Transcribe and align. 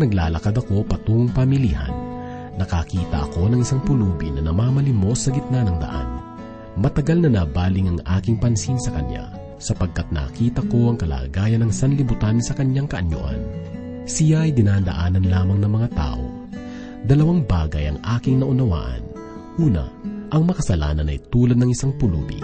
Naglalakad 0.00 0.56
ako 0.56 0.80
patungong 0.88 1.28
pamilihan, 1.28 1.92
nakakita 2.56 3.28
ako 3.28 3.52
ng 3.52 3.60
isang 3.60 3.84
pulubi 3.84 4.32
na 4.32 4.48
namamalimos 4.48 5.28
sa 5.28 5.30
gitna 5.30 5.60
ng 5.60 5.76
daan. 5.76 6.08
Matagal 6.80 7.20
na 7.20 7.28
nabaling 7.28 7.92
ang 7.92 8.00
aking 8.16 8.40
pansin 8.40 8.80
sa 8.80 8.96
kanya 8.96 9.28
sapagkat 9.60 10.08
nakita 10.08 10.64
ko 10.72 10.88
ang 10.88 10.96
kalagayan 10.96 11.60
ng 11.60 11.68
sanlibutan 11.68 12.40
sa 12.40 12.56
kanyang 12.56 12.88
kaanyuan. 12.88 13.44
Siya 14.08 14.48
ay 14.48 14.56
dinadaanan 14.56 15.28
lamang 15.28 15.60
ng 15.60 15.68
mga 15.68 15.88
tao. 15.92 16.24
Dalawang 17.04 17.44
bagay 17.44 17.92
ang 17.92 18.00
aking 18.16 18.40
naunawaan. 18.40 19.04
Una, 19.60 19.84
ang 20.32 20.48
makasalanan 20.48 21.12
ay 21.12 21.20
tulad 21.28 21.60
ng 21.60 21.76
isang 21.76 21.92
pulubi. 22.00 22.40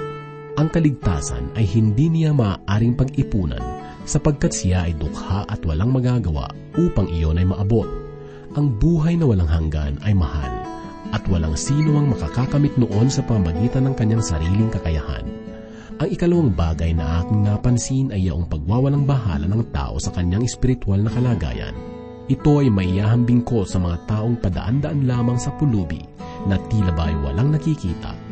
Ang 0.60 0.68
kaligtasan 0.68 1.56
ay 1.56 1.64
hindi 1.64 2.12
niya 2.12 2.36
maaaring 2.36 2.92
pag-ipunan 2.92 3.64
sapagkat 4.04 4.52
siya 4.52 4.84
ay 4.84 4.92
dukha 4.92 5.48
at 5.48 5.64
walang 5.64 5.88
magagawa 5.88 6.52
upang 6.80 7.08
iyon 7.10 7.40
ay 7.40 7.46
maabot. 7.48 7.88
Ang 8.56 8.76
buhay 8.80 9.20
na 9.20 9.28
walang 9.28 9.48
hanggan 9.48 10.00
ay 10.04 10.16
mahal 10.16 10.48
at 11.12 11.22
walang 11.30 11.54
sino 11.54 11.96
ang 12.00 12.12
makakakamit 12.12 12.74
noon 12.80 13.08
sa 13.12 13.22
pamagitan 13.24 13.88
ng 13.88 13.94
kanyang 13.94 14.24
sariling 14.24 14.72
kakayahan. 14.72 15.24
Ang 15.96 16.08
ikalawang 16.12 16.52
bagay 16.52 16.92
na 16.92 17.24
aking 17.24 17.40
napansin 17.40 18.12
ay 18.12 18.28
yaong 18.28 18.44
pagwawalang 18.52 19.08
bahala 19.08 19.48
ng 19.48 19.72
tao 19.72 19.96
sa 19.96 20.12
kanyang 20.12 20.44
espiritual 20.44 21.00
na 21.00 21.08
kalagayan. 21.08 21.72
Ito 22.26 22.60
ay 22.60 22.68
maiyahambing 22.68 23.46
ko 23.46 23.62
sa 23.64 23.78
mga 23.78 24.04
taong 24.10 24.36
padaan-daan 24.42 25.06
lamang 25.06 25.38
sa 25.38 25.54
pulubi 25.56 26.02
na 26.44 26.58
tila 26.68 26.92
ba 26.92 27.08
ay 27.08 27.16
walang 27.22 27.54
nakikita. 27.54 28.25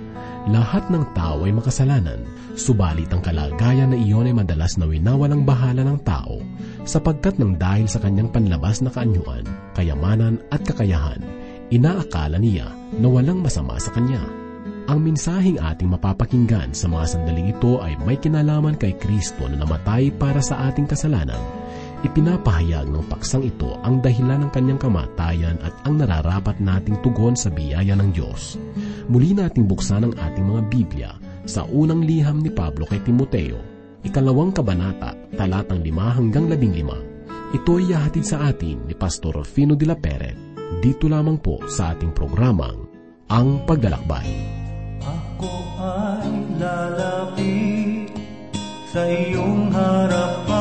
Lahat 0.44 0.84
ng 0.92 1.16
tao 1.16 1.48
ay 1.48 1.56
makasalanan, 1.56 2.20
subalit 2.52 3.08
ang 3.08 3.24
kalagayan 3.24 3.88
na 3.88 3.96
iyon 3.96 4.28
ay 4.28 4.36
madalas 4.36 4.76
na 4.76 4.84
winawalang 4.84 5.40
bahala 5.40 5.80
ng 5.80 5.96
tao 6.04 6.44
sapagkat 6.84 7.40
ng 7.40 7.56
dahil 7.56 7.88
sa 7.88 7.96
kanyang 7.96 8.28
panlabas 8.28 8.84
na 8.84 8.92
kaanyuan, 8.92 9.40
kayamanan 9.72 10.36
at 10.52 10.60
kakayahan, 10.60 11.16
inaakala 11.72 12.36
niya 12.36 12.68
na 13.00 13.08
walang 13.08 13.40
masama 13.40 13.80
sa 13.80 13.88
kanya. 13.96 14.20
Ang 14.84 15.00
mensaheng 15.00 15.56
ating 15.64 15.88
mapapakinggan 15.88 16.76
sa 16.76 16.92
mga 16.92 17.16
sandaling 17.16 17.56
ito 17.56 17.80
ay 17.80 17.96
may 18.04 18.20
kinalaman 18.20 18.76
kay 18.76 18.92
Kristo 19.00 19.48
na 19.48 19.64
namatay 19.64 20.12
para 20.12 20.44
sa 20.44 20.68
ating 20.68 20.84
kasalanan. 20.84 21.40
Ipinapahayag 22.04 22.92
ng 22.92 23.08
paksang 23.08 23.48
ito 23.48 23.80
ang 23.80 24.04
dahilan 24.04 24.44
ng 24.44 24.50
kanyang 24.52 24.76
kamatayan 24.76 25.56
at 25.64 25.72
ang 25.88 25.96
nararapat 25.96 26.60
nating 26.60 27.00
tugon 27.00 27.32
sa 27.32 27.48
biyaya 27.48 27.96
ng 27.96 28.12
Diyos. 28.12 28.60
Muli 29.08 29.32
nating 29.32 29.64
buksan 29.64 30.04
ang 30.04 30.12
ating 30.12 30.44
mga 30.44 30.62
Biblia 30.68 31.10
sa 31.48 31.64
unang 31.64 32.04
liham 32.04 32.44
ni 32.44 32.52
Pablo 32.52 32.84
kay 32.84 33.00
Timoteo, 33.00 33.56
ikalawang 34.04 34.52
kabanata, 34.52 35.16
talatang 35.32 35.80
lima 35.80 36.12
hanggang 36.12 36.44
labing 36.44 36.76
lima. 36.76 37.00
Ito 37.56 37.80
ay 37.80 37.96
yahatid 37.96 38.24
sa 38.28 38.52
atin 38.52 38.84
ni 38.84 38.92
Pastor 38.92 39.40
Rufino 39.40 39.72
de 39.72 39.88
la 39.88 39.96
Peret, 39.96 40.36
dito 40.84 41.08
lamang 41.08 41.40
po 41.40 41.64
sa 41.72 41.96
ating 41.96 42.12
programang 42.12 42.84
Ang 43.32 43.64
Paglalakbay. 43.64 44.28
Ako 45.00 45.52
ay 45.80 46.28
lalapit 46.60 48.12
sa 48.92 49.08
iyong 49.08 49.72
harapan 49.72 50.53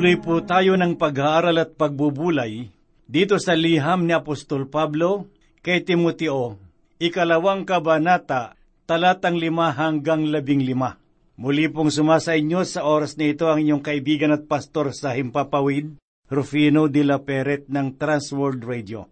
Patuloy 0.00 0.16
po 0.16 0.40
tayo 0.40 0.80
ng 0.80 0.96
pag-aaral 0.96 1.60
at 1.60 1.76
pagbubulay 1.76 2.72
dito 3.04 3.36
sa 3.36 3.52
liham 3.52 4.08
ni 4.08 4.16
Apostol 4.16 4.64
Pablo 4.64 5.28
kay 5.60 5.84
Timoteo, 5.84 6.56
ikalawang 6.96 7.68
kabanata, 7.68 8.56
talatang 8.88 9.36
lima 9.36 9.68
hanggang 9.76 10.24
labing 10.24 10.64
lima. 10.64 10.96
Muli 11.36 11.68
pong 11.68 11.92
sumasa 11.92 12.32
inyo 12.32 12.64
sa 12.64 12.88
oras 12.88 13.20
na 13.20 13.28
ito 13.28 13.44
ang 13.44 13.60
inyong 13.60 13.84
kaibigan 13.84 14.32
at 14.32 14.48
pastor 14.48 14.96
sa 14.96 15.12
Himpapawid, 15.12 16.00
Rufino 16.32 16.88
de 16.88 17.04
la 17.04 17.20
Peret 17.20 17.68
ng 17.68 18.00
Transworld 18.00 18.64
Radio. 18.64 19.04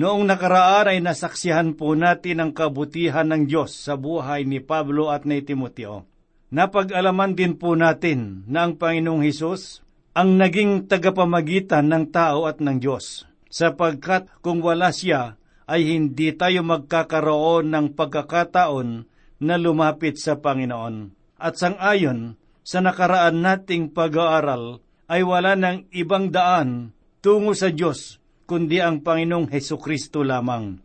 Noong 0.00 0.24
nakaraan 0.24 0.96
ay 0.96 1.04
nasaksihan 1.04 1.76
po 1.76 1.92
natin 1.92 2.40
ang 2.40 2.56
kabutihan 2.56 3.28
ng 3.28 3.52
Diyos 3.52 3.76
sa 3.76 4.00
buhay 4.00 4.48
ni 4.48 4.64
Pablo 4.64 5.12
at 5.12 5.28
ni 5.28 5.44
Timoteo. 5.44 6.08
Napag-alaman 6.48 7.36
din 7.36 7.52
po 7.60 7.76
natin 7.76 8.48
na 8.48 8.64
ang 8.64 8.80
Panginoong 8.80 9.20
Hesus 9.28 9.91
ang 10.12 10.36
naging 10.36 10.92
tagapamagitan 10.92 11.88
ng 11.88 12.04
tao 12.12 12.44
at 12.44 12.60
ng 12.60 12.76
Diyos, 12.76 13.24
sapagkat 13.48 14.28
kung 14.44 14.60
wala 14.60 14.92
siya, 14.92 15.40
ay 15.64 15.88
hindi 15.88 16.36
tayo 16.36 16.60
magkakaroon 16.68 17.72
ng 17.72 17.86
pagkakataon 17.96 19.08
na 19.40 19.54
lumapit 19.56 20.20
sa 20.20 20.36
Panginoon. 20.36 21.16
At 21.40 21.56
sangayon, 21.56 22.36
sa 22.62 22.84
nakaraan 22.84 23.40
nating 23.40 23.90
pag-aaral, 23.96 24.84
ay 25.08 25.24
wala 25.24 25.56
ng 25.56 25.88
ibang 25.96 26.28
daan 26.28 26.92
tungo 27.24 27.56
sa 27.56 27.72
Diyos, 27.72 28.20
kundi 28.44 28.84
ang 28.84 29.00
Panginoong 29.00 29.48
Heso 29.48 29.80
Kristo 29.80 30.20
lamang. 30.20 30.78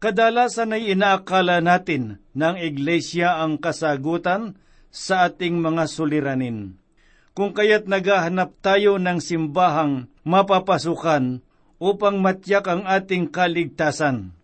Kadalasan 0.00 0.72
ay 0.72 0.96
inaakala 0.96 1.60
natin 1.60 2.24
ng 2.32 2.56
iglesia 2.56 3.44
ang 3.44 3.60
kasagutan 3.60 4.56
sa 4.88 5.28
ating 5.28 5.60
mga 5.60 5.84
suliranin. 5.84 6.79
Kung 7.40 7.56
kaya't 7.56 7.88
naghahanap 7.88 8.60
tayo 8.60 9.00
ng 9.00 9.16
simbahang 9.16 10.12
mapapasukan 10.28 11.40
upang 11.80 12.20
matyak 12.20 12.68
ang 12.68 12.84
ating 12.84 13.32
kaligtasan. 13.32 14.36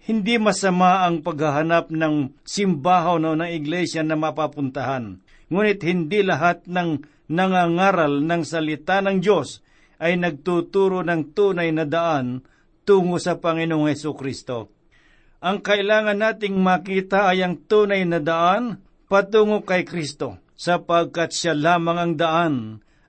Hindi 0.00 0.40
masama 0.40 1.04
ang 1.04 1.20
paghahanap 1.20 1.92
ng 1.92 2.40
simbahaw 2.48 3.20
no 3.20 3.36
ng 3.36 3.52
iglesia 3.52 4.00
na 4.00 4.16
mapapuntahan. 4.16 5.20
Ngunit 5.52 5.84
hindi 5.84 6.24
lahat 6.24 6.64
ng 6.64 7.04
nangangaral 7.28 8.24
ng 8.24 8.42
salita 8.48 9.04
ng 9.04 9.20
Diyos 9.20 9.60
ay 10.00 10.16
nagtuturo 10.16 11.04
ng 11.04 11.36
tunay 11.36 11.68
na 11.68 11.84
daan 11.84 12.40
tungo 12.88 13.20
sa 13.20 13.36
Panginoong 13.36 13.92
Heso 13.92 14.16
Kristo. 14.16 14.72
Ang 15.44 15.60
kailangan 15.60 16.16
nating 16.16 16.56
makita 16.56 17.28
ay 17.28 17.44
ang 17.44 17.60
tunay 17.60 18.08
na 18.08 18.24
daan 18.24 18.80
patungo 19.04 19.68
kay 19.68 19.84
Kristo, 19.84 20.40
sapagkat 20.58 21.30
siya 21.30 21.54
lamang 21.54 21.98
ang 22.02 22.14
daan, 22.18 22.54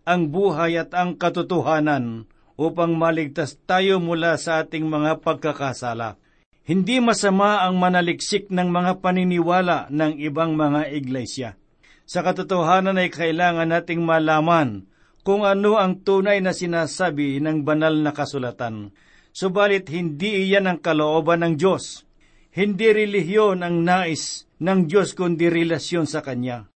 ang 0.06 0.30
buhay 0.30 0.78
at 0.78 0.94
ang 0.94 1.18
katotohanan 1.18 2.30
upang 2.56 2.94
maligtas 2.94 3.58
tayo 3.66 3.98
mula 3.98 4.38
sa 4.38 4.62
ating 4.62 4.86
mga 4.86 5.26
pagkakasala. 5.26 6.22
Hindi 6.70 7.02
masama 7.02 7.66
ang 7.66 7.82
manaliksik 7.82 8.54
ng 8.54 8.70
mga 8.70 9.02
paniniwala 9.02 9.90
ng 9.90 10.22
ibang 10.22 10.54
mga 10.54 10.94
iglesia. 10.94 11.58
Sa 12.06 12.22
katotohanan 12.22 13.02
ay 13.02 13.10
kailangan 13.10 13.74
nating 13.74 14.06
malaman 14.06 14.86
kung 15.26 15.50
ano 15.50 15.82
ang 15.82 16.06
tunay 16.06 16.42
na 16.46 16.54
sinasabi 16.54 17.42
ng 17.42 17.66
banal 17.66 17.98
na 17.98 18.14
kasulatan. 18.14 18.94
Subalit 19.34 19.90
hindi 19.90 20.46
iyan 20.46 20.70
ang 20.70 20.80
kalooban 20.82 21.42
ng 21.42 21.54
Diyos. 21.58 22.06
Hindi 22.54 22.94
relihiyon 22.94 23.62
ang 23.66 23.82
nais 23.82 24.46
ng 24.62 24.90
Diyos 24.90 25.14
kundi 25.18 25.50
relasyon 25.50 26.06
sa 26.10 26.22
Kanya. 26.22 26.70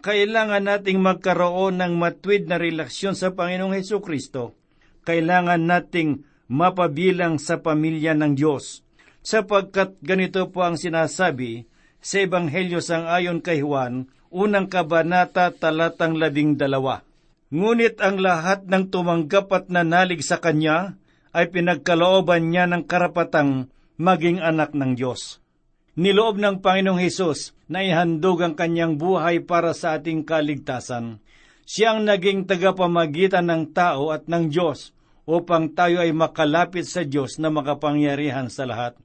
Kailangan 0.00 0.64
nating 0.64 0.96
magkaroon 0.96 1.76
ng 1.76 2.00
matwid 2.00 2.48
na 2.48 2.56
relasyon 2.56 3.12
sa 3.12 3.36
Panginoong 3.36 3.76
Heso 3.76 4.00
Kristo. 4.00 4.56
Kailangan 5.04 5.60
nating 5.60 6.24
mapabilang 6.48 7.36
sa 7.36 7.60
pamilya 7.60 8.16
ng 8.16 8.32
Diyos 8.32 8.80
sapagkat 9.20 10.00
ganito 10.00 10.48
po 10.48 10.64
ang 10.64 10.80
sinasabi 10.80 11.68
sa 12.00 12.24
Ebanghelyo 12.24 12.80
sang 12.80 13.04
ayon 13.04 13.44
kay 13.44 13.60
Juan, 13.60 14.08
unang 14.32 14.72
kabanata 14.72 15.52
talatang 15.52 16.16
labing 16.16 16.56
dalawa. 16.56 17.04
Ngunit 17.52 18.00
ang 18.00 18.24
lahat 18.24 18.64
ng 18.64 18.88
tumanggap 18.88 19.52
at 19.52 19.68
nanalig 19.68 20.24
sa 20.24 20.40
Kanya 20.40 20.96
ay 21.36 21.52
pinagkalooban 21.52 22.48
niya 22.48 22.64
ng 22.72 22.88
karapatang 22.88 23.68
maging 24.00 24.40
anak 24.40 24.72
ng 24.72 24.96
Diyos. 24.96 25.39
Niloob 26.00 26.40
ng 26.40 26.64
Panginoong 26.64 26.96
Hesus 26.96 27.52
na 27.68 27.84
ihandog 27.84 28.40
ang 28.40 28.56
kanyang 28.56 28.96
buhay 28.96 29.44
para 29.44 29.76
sa 29.76 30.00
ating 30.00 30.24
kaligtasan. 30.24 31.20
Siya 31.68 31.92
ang 31.92 32.08
naging 32.08 32.48
tagapamagitan 32.48 33.44
ng 33.44 33.76
tao 33.76 34.08
at 34.08 34.24
ng 34.24 34.48
Diyos 34.48 34.96
upang 35.28 35.76
tayo 35.76 36.00
ay 36.00 36.16
makalapit 36.16 36.88
sa 36.88 37.04
Diyos 37.04 37.36
na 37.36 37.52
makapangyarihan 37.52 38.48
sa 38.48 38.64
lahat. 38.64 38.96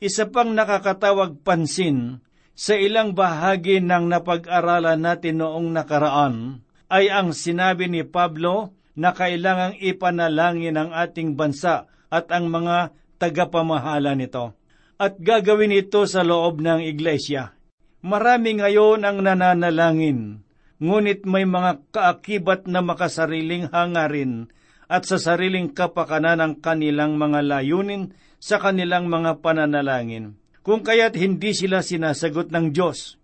Isa 0.00 0.24
pang 0.32 0.56
nakakatawag 0.56 1.44
pansin 1.44 2.24
sa 2.56 2.80
ilang 2.80 3.12
bahagi 3.12 3.84
ng 3.84 4.08
napag-aralan 4.08 5.04
natin 5.04 5.36
noong 5.36 5.68
nakaraan 5.68 6.64
ay 6.88 7.12
ang 7.12 7.36
sinabi 7.36 7.92
ni 7.92 8.08
Pablo 8.08 8.72
na 8.96 9.12
kailangang 9.12 9.76
ipanalangin 9.84 10.80
ang 10.80 10.96
ating 10.96 11.36
bansa 11.36 11.92
at 12.08 12.32
ang 12.32 12.48
mga 12.48 12.96
tagapamahala 13.20 14.16
nito. 14.16 14.61
At 15.02 15.18
gagawin 15.18 15.74
ito 15.74 16.06
sa 16.06 16.22
loob 16.22 16.62
ng 16.62 16.78
iglesia. 16.86 17.58
Marami 18.06 18.62
ngayon 18.62 19.02
ang 19.02 19.18
nananalangin, 19.18 20.46
ngunit 20.78 21.26
may 21.26 21.42
mga 21.42 21.90
kaakibat 21.90 22.70
na 22.70 22.86
makasariling 22.86 23.66
hangarin 23.74 24.46
at 24.86 25.02
sa 25.02 25.18
sariling 25.18 25.74
kapakanan 25.74 26.38
ng 26.38 26.54
kanilang 26.62 27.18
mga 27.18 27.42
layunin 27.42 28.14
sa 28.38 28.62
kanilang 28.62 29.10
mga 29.10 29.42
pananalangin. 29.42 30.38
Kung 30.62 30.86
kaya't 30.86 31.18
hindi 31.18 31.50
sila 31.50 31.82
sinasagot 31.82 32.54
ng 32.54 32.70
Diyos. 32.70 33.18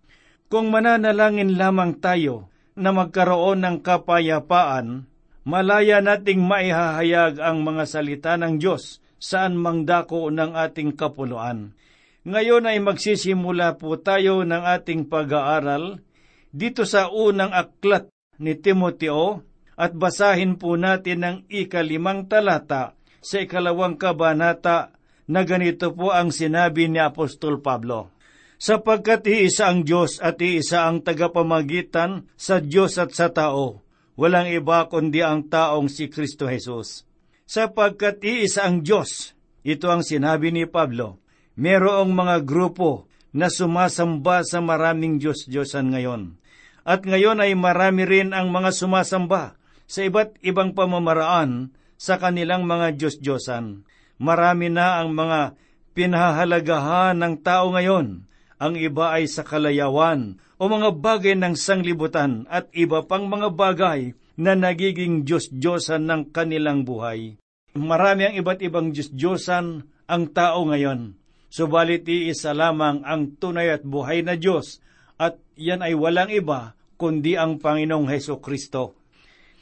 Kung 0.51 0.75
mananalangin 0.75 1.55
lamang 1.55 2.03
tayo 2.03 2.51
na 2.75 2.91
magkaroon 2.91 3.63
ng 3.63 3.77
kapayapaan, 3.79 5.07
malaya 5.47 6.03
nating 6.03 6.43
maihahayag 6.43 7.39
ang 7.39 7.63
mga 7.63 7.87
salita 7.87 8.35
ng 8.35 8.59
Diyos 8.59 8.99
saan 9.19 9.59
mangdako 9.59 10.31
ng 10.31 10.55
ating 10.55 10.95
kapuluan. 10.95 11.75
Ngayon 12.23 12.67
ay 12.67 12.79
magsisimula 12.83 13.79
po 13.79 13.99
tayo 13.99 14.43
ng 14.43 14.63
ating 14.63 15.07
pag-aaral 15.07 16.03
dito 16.49 16.83
sa 16.87 17.11
unang 17.11 17.51
aklat 17.51 18.09
ni 18.39 18.55
Timoteo 18.57 19.43
at 19.79 19.95
basahin 19.95 20.59
po 20.59 20.75
natin 20.75 21.19
ang 21.23 21.37
ikalimang 21.47 22.27
talata 22.27 22.95
sa 23.19 23.43
ikalawang 23.43 23.95
kabanata 23.95 24.95
na 25.29 25.45
ganito 25.45 25.93
po 25.95 26.11
ang 26.11 26.33
sinabi 26.33 26.89
ni 26.89 26.99
Apostol 26.99 27.61
Pablo. 27.63 28.11
Sapagkat 28.59 29.23
iisa 29.23 29.71
ang 29.71 29.87
Diyos 29.87 30.19
at 30.19 30.43
iisa 30.43 30.83
ang 30.83 30.99
tagapamagitan 30.99 32.27
sa 32.35 32.59
Diyos 32.59 32.99
at 32.99 33.15
sa 33.15 33.31
tao, 33.31 33.79
walang 34.19 34.51
iba 34.51 34.83
kundi 34.91 35.23
ang 35.23 35.47
taong 35.47 35.87
si 35.87 36.11
Kristo 36.11 36.43
Jesus. 36.43 37.08
Sapagkat 37.49 38.21
iisa 38.21 38.69
ang 38.69 38.85
Diyos, 38.85 39.33
ito 39.65 39.89
ang 39.89 40.05
sinabi 40.05 40.53
ni 40.53 40.69
Pablo, 40.69 41.17
merong 41.57 42.13
mga 42.13 42.45
grupo 42.45 43.09
na 43.33 43.49
sumasamba 43.49 44.45
sa 44.45 44.61
maraming 44.61 45.17
Diyos-Diyosan 45.17 45.89
ngayon. 45.89 46.37
At 46.85 47.09
ngayon 47.09 47.41
ay 47.41 47.57
marami 47.57 48.05
rin 48.05 48.37
ang 48.37 48.53
mga 48.53 48.69
sumasamba 48.69 49.57
sa 49.89 50.05
iba't 50.05 50.37
ibang 50.45 50.77
pamamaraan 50.77 51.73
sa 51.97 52.21
kanilang 52.21 52.69
mga 52.69 52.93
Diyos-Diyosan. 53.01 53.81
Marami 54.21 54.69
na 54.69 55.01
ang 55.01 55.17
mga 55.17 55.57
pinahahalagahan 55.97 57.17
ng 57.17 57.33
tao 57.41 57.73
ngayon. 57.73 58.29
Ang 58.61 58.77
iba 58.77 59.17
ay 59.17 59.25
sa 59.25 59.41
kalayawan 59.41 60.37
o 60.61 60.69
mga 60.69 61.01
bagay 61.01 61.33
ng 61.33 61.57
sanglibutan 61.57 62.45
at 62.45 62.69
iba 62.77 63.01
pang 63.09 63.25
mga 63.25 63.49
bagay 63.57 64.13
na 64.39 64.55
nagiging 64.55 65.27
Diyos-Diyosan 65.27 66.07
ng 66.07 66.21
kanilang 66.31 66.87
buhay. 66.87 67.35
Marami 67.75 68.31
ang 68.31 68.35
iba't 68.39 68.63
ibang 68.63 68.95
Diyos-Diyosan 68.95 69.83
ang 70.07 70.23
tao 70.31 70.63
ngayon. 70.63 71.19
Subalit 71.51 72.07
iisa 72.07 72.55
lamang 72.55 73.03
ang 73.03 73.35
tunay 73.35 73.67
at 73.75 73.83
buhay 73.83 74.23
na 74.23 74.39
Diyos 74.39 74.79
at 75.19 75.35
yan 75.59 75.83
ay 75.83 75.91
walang 75.91 76.31
iba 76.31 76.79
kundi 76.95 77.35
ang 77.35 77.59
Panginoong 77.59 78.07
Heso 78.07 78.39
Kristo. 78.39 78.95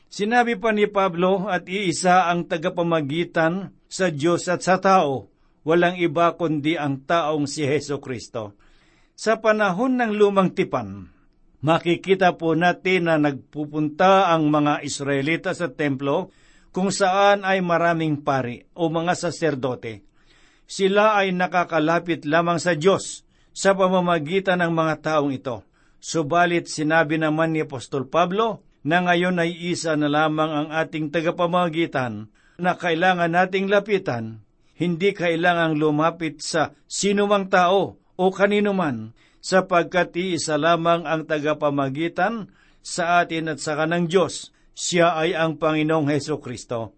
Sinabi 0.07 0.55
pa 0.55 0.71
ni 0.71 0.85
Pablo 0.87 1.49
at 1.49 1.65
iisa 1.65 2.29
ang 2.29 2.45
tagapamagitan 2.45 3.73
sa 3.89 4.07
Diyos 4.13 4.45
at 4.47 4.63
sa 4.63 4.77
tao, 4.79 5.31
walang 5.67 5.97
iba 5.99 6.37
kundi 6.37 6.77
ang 6.79 7.03
taong 7.03 7.49
si 7.49 7.65
Heso 7.65 7.99
Kristo. 7.99 8.55
Sa 9.17 9.41
panahon 9.41 9.97
ng 9.97 10.13
lumang 10.13 10.53
tipan, 10.53 11.16
makikita 11.61 12.37
po 12.37 12.53
natin 12.53 13.09
na 13.09 13.15
nagpupunta 13.17 14.29
ang 14.33 14.49
mga 14.49 14.85
Israelita 14.85 15.51
sa 15.53 15.71
templo 15.71 16.29
kung 16.75 16.93
saan 16.93 17.41
ay 17.41 17.63
maraming 17.65 18.21
pari 18.21 18.61
o 18.77 18.91
mga 18.91 19.17
saserdote. 19.17 20.05
Sila 20.67 21.15
ay 21.17 21.31
nakakalapit 21.31 22.27
lamang 22.27 22.59
sa 22.59 22.75
Diyos 22.75 23.23
sa 23.55 23.73
pamamagitan 23.73 24.61
ng 24.61 24.73
mga 24.75 24.95
taong 25.01 25.33
ito. 25.33 25.65
Subalit 25.97 26.69
sinabi 26.69 27.17
naman 27.17 27.55
ni 27.55 27.65
Apostol 27.65 28.05
Pablo 28.05 28.61
na 28.85 29.01
ngayon 29.01 29.41
ay 29.41 29.73
isa 29.73 29.97
na 29.97 30.05
lamang 30.05 30.51
ang 30.53 30.69
ating 30.69 31.09
tagapamagitan 31.09 32.29
na 32.61 32.77
kailangan 32.77 33.33
nating 33.33 33.69
lapitan, 33.69 34.45
hindi 34.77 35.13
kailangang 35.13 35.81
lumapit 35.81 36.45
sa 36.45 36.77
sinumang 36.85 37.49
tao 37.49 37.97
o 37.97 38.23
kanino 38.29 38.77
man, 38.77 39.17
sapagkat 39.41 40.15
iisa 40.17 40.57
lamang 40.59 41.07
ang 41.07 41.25
tagapamagitan 41.25 42.51
sa 42.83 43.23
atin 43.23 43.51
at 43.51 43.59
sa 43.59 43.75
kanang 43.75 44.07
Diyos, 44.07 44.55
siya 44.77 45.17
ay 45.17 45.33
ang 45.33 45.57
Panginoong 45.59 46.07
Heso 46.07 46.37
Kristo. 46.39 46.93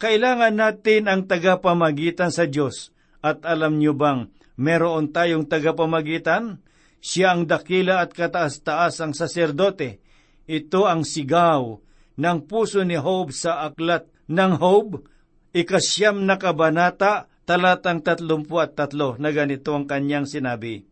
Kailangan 0.00 0.58
natin 0.58 1.06
ang 1.06 1.30
tagapamagitan 1.30 2.34
sa 2.34 2.50
Diyos, 2.50 2.90
at 3.22 3.46
alam 3.46 3.78
niyo 3.78 3.94
bang 3.94 4.26
meron 4.58 5.14
tayong 5.14 5.46
tagapamagitan? 5.46 6.58
Siya 6.98 7.34
ang 7.34 7.46
dakila 7.46 8.02
at 8.02 8.10
kataas-taas 8.10 8.98
ang 8.98 9.14
saserdote. 9.14 10.02
Ito 10.46 10.90
ang 10.90 11.06
sigaw 11.06 11.78
ng 12.18 12.38
puso 12.50 12.82
ni 12.82 12.98
Job 12.98 13.30
sa 13.30 13.66
aklat 13.66 14.10
ng 14.26 14.52
Hob, 14.58 15.06
ikasyam 15.54 16.26
na 16.26 16.38
kabanata, 16.38 17.30
talatang 17.46 18.02
tatlumpu 18.02 18.58
at 18.58 18.74
tatlo, 18.78 19.18
na 19.18 19.30
ganito 19.30 19.74
ang 19.74 19.86
kanyang 19.86 20.26
sinabi. 20.26 20.86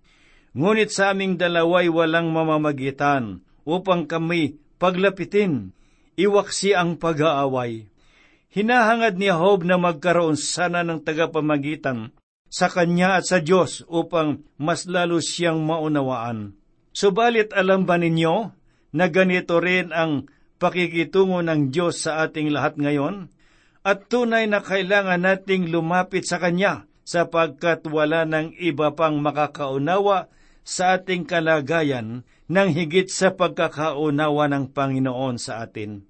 Ngunit 0.51 0.91
sa 0.91 1.15
aming 1.15 1.39
dalaway 1.39 1.87
walang 1.87 2.35
mamamagitan, 2.35 3.47
upang 3.63 4.11
kami 4.11 4.59
paglapitin, 4.83 5.71
iwaksi 6.19 6.75
ang 6.75 6.99
pag-aaway. 6.99 7.87
Hinahangad 8.51 9.15
ni 9.15 9.31
Job 9.31 9.63
na 9.63 9.79
magkaroon 9.79 10.35
sana 10.35 10.83
ng 10.83 11.07
tagapamagitan 11.07 12.11
sa 12.51 12.67
kanya 12.67 13.23
at 13.23 13.31
sa 13.31 13.39
Diyos 13.39 13.87
upang 13.87 14.43
mas 14.59 14.91
lalo 14.91 15.23
siyang 15.23 15.63
maunawaan. 15.63 16.59
Subalit 16.91 17.55
alam 17.55 17.87
ba 17.87 17.95
ninyo 17.95 18.51
na 18.91 19.07
ganito 19.07 19.63
rin 19.63 19.95
ang 19.95 20.27
pakikitungo 20.59 21.47
ng 21.47 21.71
Diyos 21.71 22.03
sa 22.03 22.27
ating 22.27 22.51
lahat 22.51 22.75
ngayon, 22.75 23.31
at 23.87 24.11
tunay 24.11 24.51
na 24.51 24.59
kailangan 24.67 25.23
nating 25.23 25.71
lumapit 25.71 26.27
sa 26.27 26.43
Kanya 26.43 26.91
sapagkat 27.07 27.87
wala 27.87 28.27
ng 28.27 28.59
iba 28.59 28.93
pang 28.99 29.23
makakaunawa 29.23 30.29
sa 30.71 30.95
ating 30.95 31.27
kalagayan 31.27 32.23
ng 32.47 32.69
higit 32.71 33.11
sa 33.11 33.35
pagkakaunawa 33.35 34.47
ng 34.47 34.71
Panginoon 34.71 35.35
sa 35.35 35.67
atin. 35.67 36.07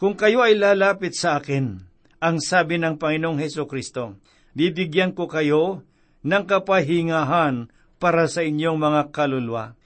Kung 0.00 0.16
kayo 0.16 0.40
ay 0.40 0.56
lalapit 0.56 1.12
sa 1.12 1.36
akin, 1.36 1.84
ang 2.16 2.40
sabi 2.40 2.80
ng 2.80 2.96
Panginoong 2.96 3.36
Heso 3.36 3.68
Kristo, 3.68 4.16
bibigyan 4.56 5.12
ko 5.12 5.28
kayo 5.28 5.84
ng 6.24 6.44
kapahingahan 6.48 7.68
para 8.00 8.24
sa 8.24 8.40
inyong 8.40 8.80
mga 8.80 9.12
kaluluwa. 9.12 9.76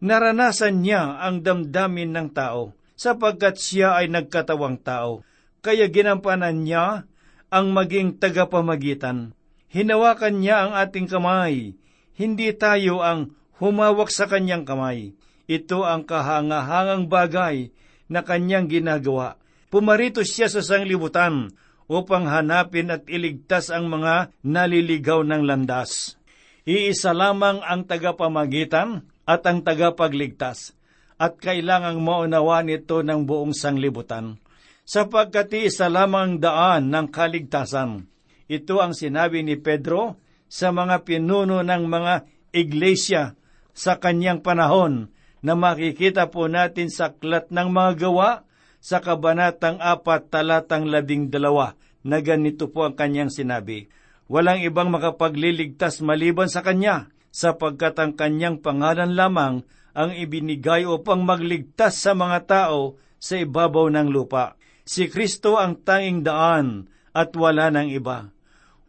Naranasan 0.00 0.80
niya 0.80 1.20
ang 1.20 1.44
damdamin 1.44 2.16
ng 2.16 2.28
tao 2.32 2.72
sapagkat 2.96 3.60
siya 3.60 4.00
ay 4.00 4.08
nagkatawang 4.08 4.80
tao, 4.80 5.20
kaya 5.60 5.92
ginampanan 5.92 6.64
niya 6.64 7.04
ang 7.52 7.76
maging 7.76 8.16
tagapamagitan. 8.16 9.36
Hinawakan 9.68 10.40
niya 10.40 10.56
ang 10.64 10.72
ating 10.80 11.08
kamay. 11.12 11.76
Hindi 12.14 12.54
tayo 12.54 13.02
ang 13.02 13.34
humawak 13.58 14.10
sa 14.10 14.30
kanyang 14.30 14.62
kamay. 14.62 15.14
Ito 15.50 15.82
ang 15.82 16.06
kahangahangang 16.06 17.10
bagay 17.10 17.74
na 18.06 18.22
kanyang 18.22 18.70
ginagawa. 18.70 19.36
Pumarito 19.68 20.22
siya 20.22 20.46
sa 20.46 20.62
sanglibutan 20.62 21.50
upang 21.90 22.30
hanapin 22.30 22.94
at 22.94 23.04
iligtas 23.10 23.68
ang 23.68 23.90
mga 23.90 24.32
naliligaw 24.46 25.26
ng 25.26 25.42
landas. 25.44 26.16
Iisa 26.64 27.12
lamang 27.12 27.60
ang 27.60 27.84
tagapamagitan 27.84 29.04
at 29.28 29.44
ang 29.44 29.60
tagapagligtas, 29.60 30.72
at 31.20 31.36
kailangang 31.36 32.00
maunawa 32.00 32.64
nito 32.64 33.04
ng 33.04 33.28
buong 33.28 33.52
sanglibutan, 33.52 34.40
sapagkat 34.84 35.52
iisa 35.52 35.92
lamang 35.92 36.40
daan 36.40 36.88
ng 36.88 37.12
kaligtasan. 37.12 38.08
Ito 38.48 38.80
ang 38.80 38.92
sinabi 38.96 39.44
ni 39.44 39.56
Pedro 39.60 40.20
sa 40.54 40.70
mga 40.70 41.02
pinuno 41.02 41.66
ng 41.66 41.84
mga 41.90 42.14
iglesia 42.54 43.34
sa 43.74 43.98
kanyang 43.98 44.38
panahon 44.38 45.10
na 45.42 45.58
makikita 45.58 46.30
po 46.30 46.46
natin 46.46 46.94
sa 46.94 47.10
aklat 47.10 47.50
ng 47.50 47.74
mga 47.74 48.06
gawa 48.06 48.46
sa 48.78 49.02
kabanatang 49.02 49.82
apat 49.82 50.30
talatang 50.30 50.86
labing 50.86 51.26
dalawa 51.26 51.74
na 52.06 52.22
ganito 52.22 52.70
po 52.70 52.86
ang 52.86 52.94
kanyang 52.94 53.34
sinabi. 53.34 53.90
Walang 54.30 54.62
ibang 54.62 54.94
makapagliligtas 54.94 56.04
maliban 56.04 56.46
sa 56.46 56.62
kanya, 56.62 57.10
sapagkat 57.34 57.98
ang 57.98 58.14
kanyang 58.14 58.62
pangalan 58.62 59.18
lamang 59.18 59.66
ang 59.90 60.10
ibinigay 60.14 60.86
upang 60.86 61.26
magligtas 61.26 61.98
sa 61.98 62.14
mga 62.14 62.38
tao 62.46 63.00
sa 63.18 63.40
ibabaw 63.40 63.90
ng 63.90 64.08
lupa. 64.12 64.54
Si 64.86 65.10
Kristo 65.10 65.58
ang 65.58 65.82
tanging 65.82 66.22
daan 66.22 66.92
at 67.10 67.32
wala 67.34 67.72
ng 67.72 67.90
iba. 67.90 68.33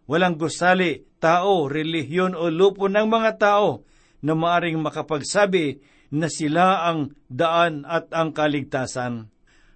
Walang 0.06 0.38
gusali, 0.38 1.02
tao, 1.18 1.66
relihiyon 1.66 2.38
o 2.38 2.50
lupo 2.54 2.86
ng 2.86 3.10
mga 3.10 3.32
tao 3.42 3.86
na 4.22 4.38
maaring 4.38 4.78
makapagsabi 4.82 5.82
na 6.14 6.30
sila 6.30 6.86
ang 6.86 7.14
daan 7.30 7.86
at 7.90 8.14
ang 8.14 8.34
kaligtasan 8.34 9.34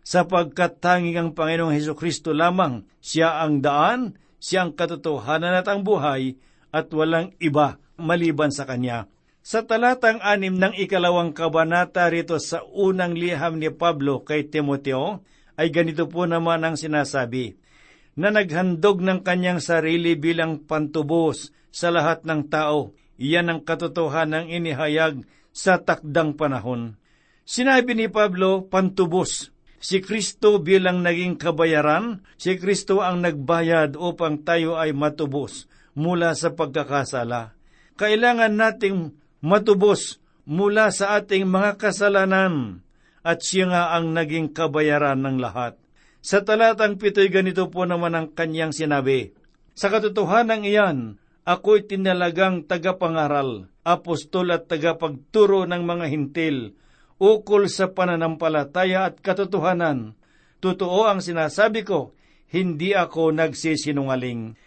sapagkat 0.09 0.81
tanging 0.81 1.21
ang 1.21 1.29
Panginoong 1.37 1.69
Heso 1.69 1.93
Kristo 1.93 2.33
lamang, 2.33 2.81
siya 2.97 3.45
ang 3.45 3.61
daan, 3.61 4.17
siya 4.41 4.65
ang 4.65 4.73
katotohanan 4.73 5.53
at 5.53 5.69
ang 5.69 5.85
buhay, 5.85 6.33
at 6.73 6.89
walang 6.89 7.37
iba 7.37 7.77
maliban 7.93 8.49
sa 8.49 8.65
Kanya. 8.65 9.05
Sa 9.45 9.61
talatang 9.61 10.17
anim 10.25 10.57
ng 10.57 10.73
ikalawang 10.81 11.29
kabanata 11.29 12.09
rito 12.09 12.41
sa 12.41 12.65
unang 12.73 13.13
liham 13.13 13.61
ni 13.61 13.69
Pablo 13.69 14.25
kay 14.25 14.49
Timoteo, 14.49 15.21
ay 15.61 15.69
ganito 15.69 16.09
po 16.09 16.25
naman 16.25 16.65
ang 16.65 16.73
sinasabi, 16.73 17.58
na 18.19 18.35
naghandog 18.35 18.99
ng 18.99 19.23
kanyang 19.23 19.63
sarili 19.63 20.19
bilang 20.19 20.67
pantubos 20.67 21.55
sa 21.71 21.87
lahat 21.87 22.27
ng 22.27 22.51
tao. 22.51 22.91
Iyan 23.15 23.47
ang 23.47 23.59
katotohanan 23.63 24.51
ng 24.51 24.59
inihayag 24.59 25.23
sa 25.55 25.79
takdang 25.79 26.35
panahon. 26.35 26.99
Sinabi 27.47 27.95
ni 27.95 28.11
Pablo, 28.11 28.67
pantubos, 28.67 29.55
Si 29.79 30.03
Kristo 30.03 30.59
bilang 30.59 30.99
naging 30.99 31.39
kabayaran, 31.39 32.19
si 32.35 32.59
Kristo 32.59 32.99
ang 32.99 33.23
nagbayad 33.23 33.95
upang 33.95 34.43
tayo 34.43 34.75
ay 34.75 34.91
matubos 34.91 35.71
mula 35.95 36.35
sa 36.35 36.51
pagkakasala. 36.51 37.55
Kailangan 37.95 38.59
nating 38.59 39.15
matubos 39.39 40.19
mula 40.43 40.91
sa 40.91 41.15
ating 41.15 41.47
mga 41.47 41.79
kasalanan 41.79 42.83
at 43.23 43.39
siya 43.39 43.71
nga 43.71 43.83
ang 43.95 44.11
naging 44.11 44.51
kabayaran 44.51 45.23
ng 45.23 45.39
lahat. 45.39 45.79
Sa 46.19 46.43
talatang 46.43 46.99
pito'y 46.99 47.31
ganito 47.31 47.71
po 47.71 47.87
naman 47.87 48.11
ang 48.11 48.27
kanyang 48.35 48.75
sinabi, 48.75 49.31
Sa 49.71 49.87
katotohanan 49.87 50.67
iyan, 50.67 51.15
ako'y 51.47 51.87
tinalagang 51.87 52.67
tagapangaral, 52.67 53.71
apostol 53.87 54.51
at 54.51 54.67
tagapagturo 54.67 55.63
ng 55.63 55.83
mga 55.87 56.05
hintil, 56.11 56.75
ukol 57.23 57.71
sa 57.71 57.95
pananampalataya 57.95 59.07
at 59.07 59.23
katotohanan. 59.23 60.19
Totoo 60.59 61.07
ang 61.07 61.23
sinasabi 61.23 61.87
ko, 61.87 62.11
hindi 62.51 62.91
ako 62.91 63.31
nagsisinungaling. 63.31 64.59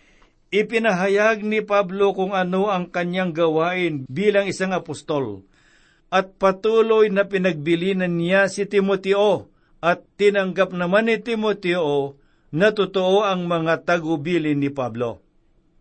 Ipinahayag 0.49 1.45
ni 1.45 1.61
Pablo 1.61 2.17
kung 2.17 2.33
ano 2.33 2.73
ang 2.73 2.89
kanyang 2.89 3.37
gawain 3.37 4.09
bilang 4.09 4.49
isang 4.49 4.73
apostol, 4.73 5.45
at 6.09 6.33
patuloy 6.41 7.13
na 7.13 7.29
pinagbilinan 7.29 8.17
niya 8.17 8.49
si 8.49 8.65
Timoteo, 8.65 9.52
at 9.83 10.07
tinanggap 10.15 10.71
naman 10.71 11.11
ni 11.11 11.19
Timoteo 11.19 12.15
na 12.55 12.71
totoo 12.71 13.27
ang 13.27 13.51
mga 13.51 13.83
tagubilin 13.83 14.63
ni 14.63 14.71
Pablo. 14.71 15.19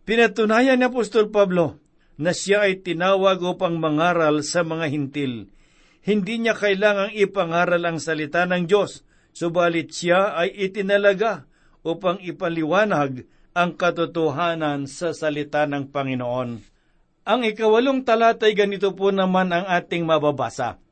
Pinatunayan 0.02 0.82
ni 0.82 0.90
Apostol 0.90 1.30
Pablo 1.30 1.78
na 2.18 2.34
siya 2.34 2.66
ay 2.66 2.82
tinawag 2.82 3.38
upang 3.40 3.78
mangaral 3.78 4.42
sa 4.42 4.66
mga 4.66 4.90
hintil, 4.90 5.46
hindi 6.02 6.42
niya 6.42 6.58
kailangang 6.58 7.14
ipangaral 7.14 7.82
ang 7.86 8.02
salita 8.02 8.42
ng 8.42 8.66
Diyos, 8.66 9.06
subalit 9.30 9.94
siya 9.94 10.34
ay 10.34 10.50
itinalaga 10.50 11.46
upang 11.86 12.18
ipaliwanag 12.18 13.22
ang 13.54 13.70
katotohanan 13.78 14.90
sa 14.90 15.14
salita 15.14 15.62
ng 15.70 15.94
Panginoon. 15.94 16.50
Ang 17.22 17.40
ikawalong 17.46 18.02
talata 18.02 18.50
ay 18.50 18.58
ganito 18.58 18.90
po 18.98 19.14
naman 19.14 19.54
ang 19.54 19.62
ating 19.62 20.02
mababasa. 20.02 20.82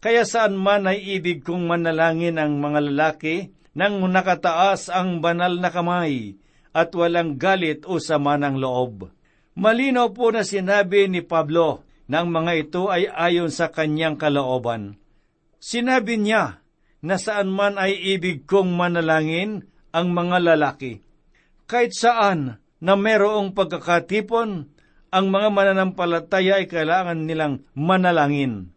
Kaya 0.00 0.28
saan 0.28 0.54
man 0.54 0.84
ay 0.84 1.00
ibig 1.16 1.42
kong 1.42 1.64
manalangin 1.64 2.36
ang 2.36 2.60
mga 2.60 2.80
lalaki 2.92 3.50
nang 3.76 4.00
nakataas 4.00 4.88
ang 4.92 5.20
banal 5.20 5.60
na 5.60 5.68
kamay 5.68 6.36
at 6.76 6.92
walang 6.92 7.40
galit 7.40 7.88
o 7.88 7.96
sama 7.96 8.36
ng 8.36 8.60
loob. 8.60 9.08
Malinaw 9.56 10.12
po 10.12 10.28
na 10.28 10.44
sinabi 10.44 11.08
ni 11.08 11.24
Pablo 11.24 11.84
ng 12.12 12.26
mga 12.28 12.52
ito 12.56 12.92
ay 12.92 13.08
ayon 13.08 13.48
sa 13.48 13.72
kanyang 13.72 14.20
kalooban. 14.20 15.00
Sinabi 15.56 16.20
niya 16.20 16.60
na 17.00 17.16
saan 17.16 17.48
man 17.48 17.80
ay 17.80 17.96
ibig 18.16 18.44
kong 18.44 18.76
manalangin 18.76 19.64
ang 19.96 20.12
mga 20.12 20.54
lalaki. 20.54 21.00
Kahit 21.64 21.96
saan 21.96 22.60
na 22.78 22.94
merong 22.94 23.56
pagkakatipon, 23.56 24.68
ang 25.08 25.26
mga 25.32 25.48
mananampalataya 25.48 26.60
ay 26.60 26.68
kailangan 26.68 27.24
nilang 27.24 27.64
manalangin. 27.72 28.75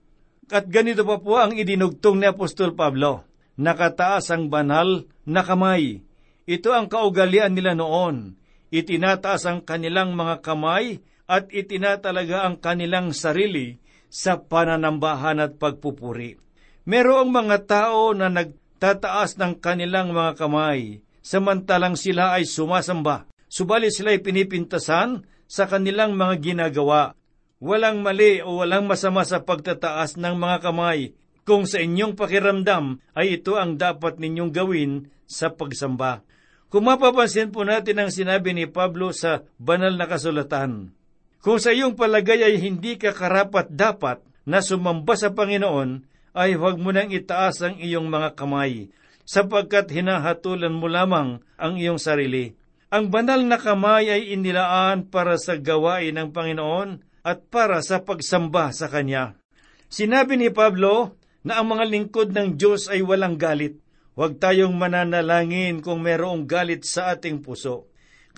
At 0.49 0.65
ganito 0.65 1.05
pa 1.05 1.21
po 1.21 1.37
ang 1.37 1.53
idinugtong 1.53 2.17
ni 2.17 2.25
Apostol 2.25 2.73
Pablo, 2.73 3.21
nakataas 3.61 4.33
ang 4.33 4.49
banal 4.49 5.05
na 5.21 5.45
kamay. 5.45 6.01
Ito 6.49 6.73
ang 6.73 6.89
kaugalian 6.89 7.53
nila 7.53 7.77
noon. 7.77 8.33
Itinataas 8.73 9.45
ang 9.45 9.61
kanilang 9.61 10.17
mga 10.17 10.41
kamay 10.41 11.05
at 11.29 11.53
itinatalaga 11.53 12.49
ang 12.49 12.57
kanilang 12.57 13.13
sarili 13.13 13.77
sa 14.09 14.41
pananambahan 14.41 15.37
at 15.37 15.61
pagpupuri. 15.61 16.41
Merong 16.89 17.29
mga 17.29 17.69
tao 17.69 18.17
na 18.17 18.33
nagtataas 18.33 19.37
ng 19.37 19.61
kanilang 19.61 20.09
mga 20.09 20.33
kamay, 20.33 21.05
samantalang 21.21 21.93
sila 21.93 22.33
ay 22.33 22.49
sumasamba. 22.49 23.29
Subalit 23.45 23.93
sila 23.93 24.17
ay 24.17 24.25
pinipintasan 24.25 25.29
sa 25.45 25.69
kanilang 25.69 26.17
mga 26.17 26.41
ginagawa. 26.41 27.13
Walang 27.59 27.99
mali 28.07 28.39
o 28.39 28.63
walang 28.63 28.87
masama 28.87 29.27
sa 29.27 29.43
pagtataas 29.43 30.15
ng 30.15 30.35
mga 30.39 30.57
kamay 30.63 31.11
kung 31.43 31.67
sa 31.67 31.83
inyong 31.83 32.15
pakiramdam 32.15 33.03
ay 33.11 33.35
ito 33.35 33.59
ang 33.59 33.75
dapat 33.75 34.15
ninyong 34.15 34.55
gawin 34.55 35.11
sa 35.27 35.51
pagsamba. 35.51 36.23
Kung 36.71 36.87
mapapansin 36.87 37.51
po 37.51 37.67
natin 37.67 37.99
ang 37.99 38.15
sinabi 38.15 38.55
ni 38.55 38.63
Pablo 38.69 39.11
sa 39.11 39.43
banal 39.59 39.99
na 39.99 40.07
kasulatan, 40.07 40.95
kung 41.43 41.59
sa 41.59 41.75
iyong 41.75 41.99
palagay 41.99 42.45
ay 42.47 42.63
hindi 42.63 42.95
ka 42.95 43.11
karapat 43.11 43.67
dapat 43.73 44.23
na 44.47 44.63
sumamba 44.63 45.19
sa 45.19 45.35
Panginoon, 45.35 46.05
ay 46.37 46.55
huwag 46.55 46.77
mo 46.77 46.93
nang 46.93 47.09
itaas 47.09 47.59
ang 47.65 47.75
iyong 47.81 48.07
mga 48.07 48.37
kamay, 48.37 48.93
sapagkat 49.25 49.89
hinahatulan 49.89 50.71
mo 50.71 50.85
lamang 50.85 51.41
ang 51.57 51.73
iyong 51.75 51.99
sarili. 51.99 52.53
Ang 52.93 53.09
banal 53.09 53.41
na 53.43 53.57
kamay 53.57 54.07
ay 54.13 54.31
inilaan 54.37 55.09
para 55.09 55.35
sa 55.41 55.57
gawain 55.57 56.15
ng 56.15 56.29
Panginoon 56.29 57.08
at 57.29 57.45
para 57.53 57.77
sa 57.85 58.01
pagsamba 58.01 58.73
sa 58.73 58.89
Kanya. 58.89 59.37
Sinabi 59.85 60.41
ni 60.41 60.49
Pablo 60.49 61.13
na 61.45 61.61
ang 61.61 61.77
mga 61.77 61.85
lingkod 61.85 62.33
ng 62.33 62.57
Diyos 62.57 62.89
ay 62.89 63.05
walang 63.05 63.37
galit. 63.37 63.77
Huwag 64.17 64.41
tayong 64.41 64.73
mananalangin 64.73 65.85
kung 65.85 66.01
merong 66.01 66.49
galit 66.49 66.89
sa 66.89 67.13
ating 67.13 67.45
puso 67.45 67.89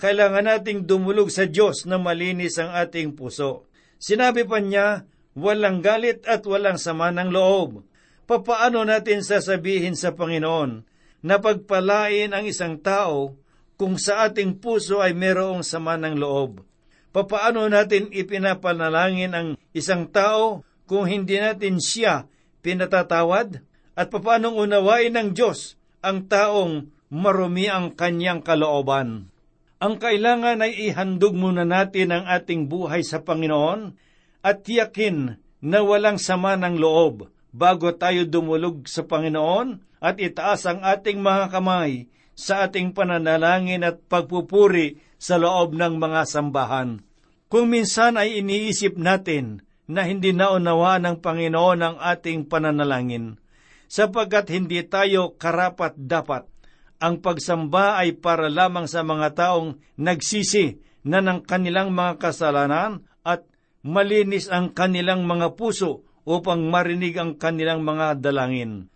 kailangan 0.02 0.50
nating 0.50 0.82
dumulog 0.82 1.30
sa 1.30 1.46
Diyos 1.46 1.86
na 1.86 1.94
malinis 1.94 2.58
ang 2.58 2.74
ating 2.74 3.14
puso. 3.14 3.70
Sinabi 4.02 4.42
pa 4.42 4.58
niya, 4.58 5.06
walang 5.38 5.78
galit 5.78 6.26
at 6.26 6.42
walang 6.42 6.74
sama 6.74 7.14
ng 7.14 7.30
loob. 7.30 7.86
Papaano 8.26 8.82
natin 8.82 9.22
sasabihin 9.22 9.94
sa 9.94 10.10
Panginoon 10.10 10.82
na 11.22 11.38
pagpalain 11.38 12.34
ang 12.34 12.42
isang 12.42 12.82
tao 12.82 13.38
kung 13.78 13.94
sa 13.94 14.26
ating 14.26 14.58
puso 14.58 14.98
ay 14.98 15.14
merong 15.14 15.62
sama 15.62 15.94
ng 15.94 16.18
loob? 16.18 16.66
Papaano 17.12 17.68
natin 17.68 18.08
ipinapanalangin 18.08 19.32
ang 19.36 19.48
isang 19.76 20.08
tao 20.08 20.64
kung 20.88 21.04
hindi 21.04 21.36
natin 21.36 21.76
siya 21.76 22.24
pinatatawad? 22.64 23.60
At 23.92 24.08
papaano 24.08 24.56
unawain 24.56 25.12
ng 25.12 25.36
Diyos 25.36 25.76
ang 26.00 26.24
taong 26.24 26.88
marumi 27.12 27.68
ang 27.68 27.92
kanyang 27.92 28.40
kalooban? 28.40 29.28
Ang 29.76 30.00
kailangan 30.00 30.64
ay 30.64 30.88
ihandog 30.88 31.36
muna 31.36 31.68
natin 31.68 32.16
ang 32.16 32.24
ating 32.24 32.72
buhay 32.72 33.04
sa 33.04 33.20
Panginoon 33.20 33.92
at 34.40 34.64
tiyakin 34.64 35.36
na 35.60 35.78
walang 35.84 36.16
sama 36.16 36.56
ng 36.56 36.80
loob 36.80 37.28
bago 37.52 37.92
tayo 37.92 38.24
dumulog 38.24 38.88
sa 38.88 39.04
Panginoon 39.04 40.00
at 40.00 40.16
itaas 40.16 40.64
ang 40.64 40.80
ating 40.80 41.20
mga 41.20 41.52
kamay 41.52 42.08
sa 42.32 42.64
ating 42.64 42.96
pananalangin 42.96 43.84
at 43.84 44.00
pagpupuri 44.08 44.96
sa 45.22 45.38
loob 45.38 45.78
ng 45.78 46.02
mga 46.02 46.26
sambahan. 46.26 46.98
Kung 47.46 47.70
minsan 47.70 48.18
ay 48.18 48.42
iniisip 48.42 48.98
natin 48.98 49.62
na 49.86 50.02
hindi 50.02 50.34
naunawa 50.34 50.98
ng 50.98 51.22
Panginoon 51.22 51.78
ang 51.78 51.96
ating 52.02 52.50
pananalangin, 52.50 53.38
sapagkat 53.86 54.50
hindi 54.50 54.82
tayo 54.82 55.38
karapat 55.38 55.94
dapat. 55.94 56.50
Ang 56.98 57.22
pagsamba 57.22 58.02
ay 58.02 58.18
para 58.18 58.50
lamang 58.50 58.90
sa 58.90 59.06
mga 59.06 59.38
taong 59.38 59.78
nagsisi 59.94 60.82
na 61.06 61.22
ng 61.22 61.46
kanilang 61.46 61.94
mga 61.94 62.18
kasalanan 62.18 63.06
at 63.22 63.46
malinis 63.86 64.50
ang 64.50 64.74
kanilang 64.74 65.22
mga 65.26 65.54
puso 65.54 66.02
upang 66.22 66.66
marinig 66.70 67.18
ang 67.18 67.38
kanilang 67.38 67.82
mga 67.82 68.22
dalangin. 68.22 68.90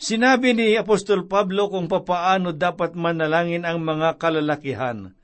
Sinabi 0.00 0.56
ni 0.56 0.72
Apostol 0.78 1.28
Pablo 1.28 1.68
kung 1.68 1.90
papaano 1.90 2.56
dapat 2.56 2.96
manalangin 2.96 3.68
ang 3.68 3.84
mga 3.84 4.16
kalalakihan. 4.16 5.19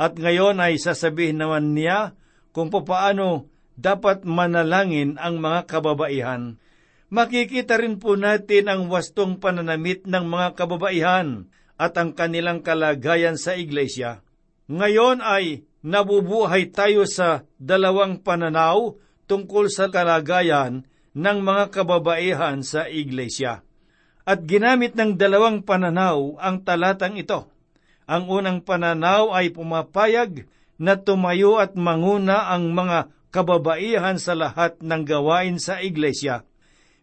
At 0.00 0.16
ngayon 0.16 0.64
ay 0.64 0.80
sasabihin 0.80 1.44
naman 1.44 1.76
niya 1.76 2.16
kung 2.56 2.72
papaano 2.72 3.52
dapat 3.76 4.24
manalangin 4.24 5.20
ang 5.20 5.44
mga 5.44 5.68
kababaihan. 5.68 6.56
Makikita 7.12 7.76
rin 7.76 8.00
po 8.00 8.16
natin 8.16 8.72
ang 8.72 8.88
wastong 8.88 9.36
pananamit 9.36 10.08
ng 10.08 10.24
mga 10.24 10.56
kababaihan 10.56 11.52
at 11.76 11.92
ang 12.00 12.16
kanilang 12.16 12.64
kalagayan 12.64 13.36
sa 13.36 13.52
iglesia. 13.60 14.24
Ngayon 14.72 15.20
ay 15.20 15.68
nabubuhay 15.84 16.72
tayo 16.72 17.04
sa 17.04 17.44
dalawang 17.60 18.24
pananaw 18.24 18.96
tungkol 19.28 19.68
sa 19.68 19.92
kalagayan 19.92 20.88
ng 21.12 21.38
mga 21.44 21.76
kababaihan 21.76 22.64
sa 22.64 22.88
iglesia. 22.88 23.60
At 24.24 24.48
ginamit 24.48 24.96
ng 24.96 25.20
dalawang 25.20 25.60
pananaw 25.60 26.40
ang 26.40 26.64
talatang 26.64 27.20
ito. 27.20 27.52
Ang 28.10 28.26
unang 28.26 28.66
pananaw 28.66 29.30
ay 29.30 29.54
pumapayag 29.54 30.42
na 30.82 30.98
tumayo 30.98 31.62
at 31.62 31.78
manguna 31.78 32.50
ang 32.50 32.74
mga 32.74 33.06
kababaihan 33.30 34.18
sa 34.18 34.34
lahat 34.34 34.82
ng 34.82 35.06
gawain 35.06 35.62
sa 35.62 35.78
iglesia. 35.78 36.42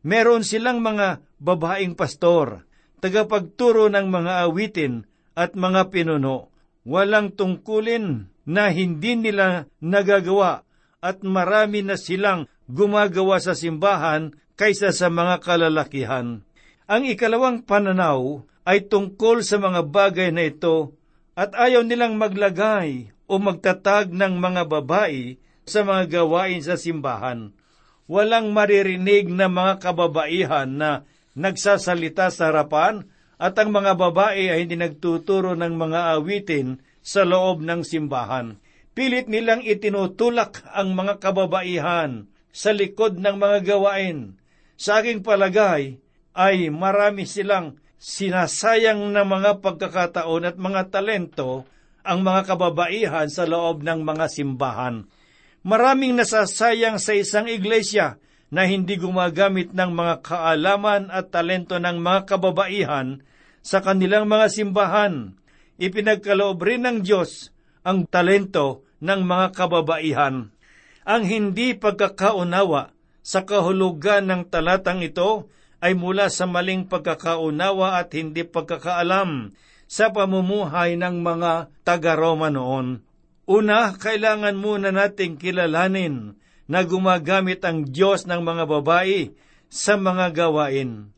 Meron 0.04 0.44
silang 0.44 0.84
mga 0.84 1.24
babaeng 1.40 1.96
pastor, 1.96 2.68
tagapagturo 3.00 3.88
ng 3.88 4.12
mga 4.12 4.52
awitin 4.52 5.08
at 5.32 5.56
mga 5.56 5.96
pinuno. 5.96 6.52
Walang 6.84 7.40
tungkulin 7.40 8.28
na 8.44 8.68
hindi 8.68 9.16
nila 9.16 9.72
nagagawa 9.80 10.68
at 11.00 11.24
marami 11.24 11.88
na 11.88 11.96
silang 11.96 12.52
gumagawa 12.68 13.40
sa 13.40 13.56
simbahan 13.56 14.36
kaysa 14.60 14.92
sa 14.92 15.08
mga 15.08 15.40
kalalakihan. 15.40 16.44
Ang 16.88 17.04
ikalawang 17.08 17.64
pananaw 17.64 18.44
ay 18.68 18.92
tungkol 18.92 19.48
sa 19.48 19.56
mga 19.56 19.88
bagay 19.88 20.36
na 20.36 20.52
ito 20.52 20.92
at 21.40 21.56
ayaw 21.56 21.88
nilang 21.88 22.20
maglagay 22.20 23.16
o 23.24 23.40
magtatag 23.40 24.12
ng 24.12 24.44
mga 24.44 24.68
babae 24.68 25.40
sa 25.64 25.88
mga 25.88 26.20
gawain 26.20 26.60
sa 26.60 26.76
simbahan. 26.76 27.56
Walang 28.12 28.52
maririnig 28.52 29.32
na 29.32 29.48
mga 29.48 29.80
kababaihan 29.80 30.68
na 30.68 31.08
nagsasalita 31.32 32.28
sa 32.28 32.52
harapan 32.52 33.08
at 33.40 33.56
ang 33.56 33.72
mga 33.72 33.96
babae 33.96 34.52
ay 34.52 34.68
hindi 34.68 34.76
nagtuturo 34.76 35.56
ng 35.56 35.74
mga 35.80 36.20
awitin 36.20 36.84
sa 37.00 37.24
loob 37.24 37.64
ng 37.64 37.88
simbahan. 37.88 38.60
Pilit 38.92 39.32
nilang 39.32 39.64
itinutulak 39.64 40.66
ang 40.76 40.92
mga 40.92 41.24
kababaihan 41.24 42.28
sa 42.52 42.76
likod 42.76 43.16
ng 43.22 43.38
mga 43.38 43.64
gawain. 43.64 44.36
Sa 44.76 45.00
aking 45.00 45.24
palagay, 45.24 46.02
ay 46.34 46.68
marami 46.74 47.30
silang 47.30 47.80
sinasayang 47.98 49.10
na 49.10 49.26
mga 49.26 49.62
pagkakataon 49.62 50.54
at 50.54 50.56
mga 50.58 50.94
talento 50.94 51.66
ang 52.06 52.24
mga 52.24 52.56
kababaihan 52.56 53.28
sa 53.28 53.44
loob 53.44 53.84
ng 53.84 54.06
mga 54.06 54.26
simbahan. 54.32 55.10
Maraming 55.68 56.16
nasasayang 56.16 57.02
sa 57.02 57.12
isang 57.18 57.52
iglesia 57.52 58.22
na 58.48 58.64
hindi 58.64 58.96
gumagamit 58.96 59.76
ng 59.76 59.92
mga 59.92 60.24
kaalaman 60.24 61.12
at 61.12 61.28
talento 61.34 61.76
ng 61.76 62.00
mga 62.00 62.20
kababaihan 62.24 63.20
sa 63.60 63.84
kanilang 63.84 64.32
mga 64.32 64.48
simbahan. 64.48 65.36
Ipinagkaloob 65.76 66.64
rin 66.64 66.88
ng 66.88 66.98
Diyos 67.04 67.52
ang 67.84 68.08
talento 68.08 68.88
ng 69.04 69.22
mga 69.28 69.48
kababaihan. 69.52 70.56
Ang 71.04 71.24
hindi 71.28 71.76
pagkakaunawa 71.76 72.96
sa 73.20 73.44
kahulugan 73.44 74.32
ng 74.32 74.42
talatang 74.48 75.04
ito 75.04 75.52
ay 75.84 75.94
mula 75.94 76.30
sa 76.34 76.50
maling 76.50 76.90
pagkakaunawa 76.90 78.02
at 78.02 78.14
hindi 78.18 78.42
pagkakaalam 78.42 79.54
sa 79.88 80.12
pamumuhay 80.12 81.00
ng 81.00 81.24
mga 81.24 81.72
taga-Roma 81.88 82.52
noon. 82.52 83.06
Una, 83.48 83.96
kailangan 83.96 84.60
muna 84.60 84.92
nating 84.92 85.40
kilalanin 85.40 86.36
na 86.68 86.84
gumagamit 86.84 87.64
ang 87.64 87.88
Diyos 87.88 88.28
ng 88.28 88.44
mga 88.44 88.68
babae 88.68 89.32
sa 89.72 89.96
mga 89.96 90.36
gawain. 90.36 91.16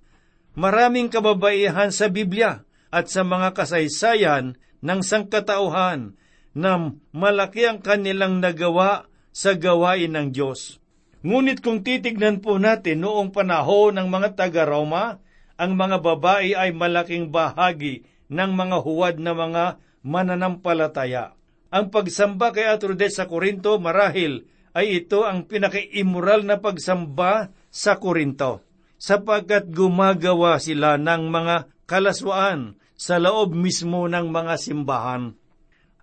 Maraming 0.54 1.10
kababaihan 1.10 1.90
sa 1.90 2.06
Biblia 2.06 2.62
at 2.94 3.10
sa 3.10 3.26
mga 3.26 3.58
kasaysayan 3.58 4.58
ng 4.86 5.02
sangkatauhan 5.02 6.14
na 6.54 6.94
malaki 7.14 7.66
ang 7.66 7.82
kanilang 7.82 8.42
nagawa 8.42 9.10
sa 9.34 9.58
gawain 9.58 10.14
ng 10.14 10.30
Diyos. 10.30 10.78
Ngunit 11.20 11.60
kung 11.60 11.84
titignan 11.84 12.40
po 12.40 12.56
natin 12.56 13.04
noong 13.04 13.36
panahon 13.36 13.92
ng 14.00 14.08
mga 14.08 14.40
taga-Roma, 14.40 15.20
ang 15.60 15.72
mga 15.76 16.00
babae 16.00 16.56
ay 16.56 16.72
malaking 16.72 17.28
bahagi 17.28 18.08
ng 18.32 18.52
mga 18.56 18.78
huwad 18.80 19.20
na 19.20 19.36
mga 19.36 19.64
mananampalataya. 20.00 21.36
Ang 21.68 21.92
pagsamba 21.92 22.56
kay 22.56 22.72
Atrodes 22.72 23.20
sa 23.20 23.28
Korinto 23.28 23.76
marahil 23.84 24.48
ay 24.72 25.04
ito 25.04 25.28
ang 25.28 25.44
pinaka-immoral 25.44 26.48
na 26.48 26.56
pagsamba 26.64 27.52
sa 27.68 28.00
Korinto, 28.00 28.64
sapagkat 28.96 29.68
gumagawa 29.76 30.56
sila 30.56 30.96
ng 30.96 31.28
mga 31.28 31.68
kalaswaan 31.84 32.80
sa 32.96 33.20
loob 33.20 33.52
mismo 33.52 34.08
ng 34.08 34.32
mga 34.32 34.56
simbahan. 34.56 35.36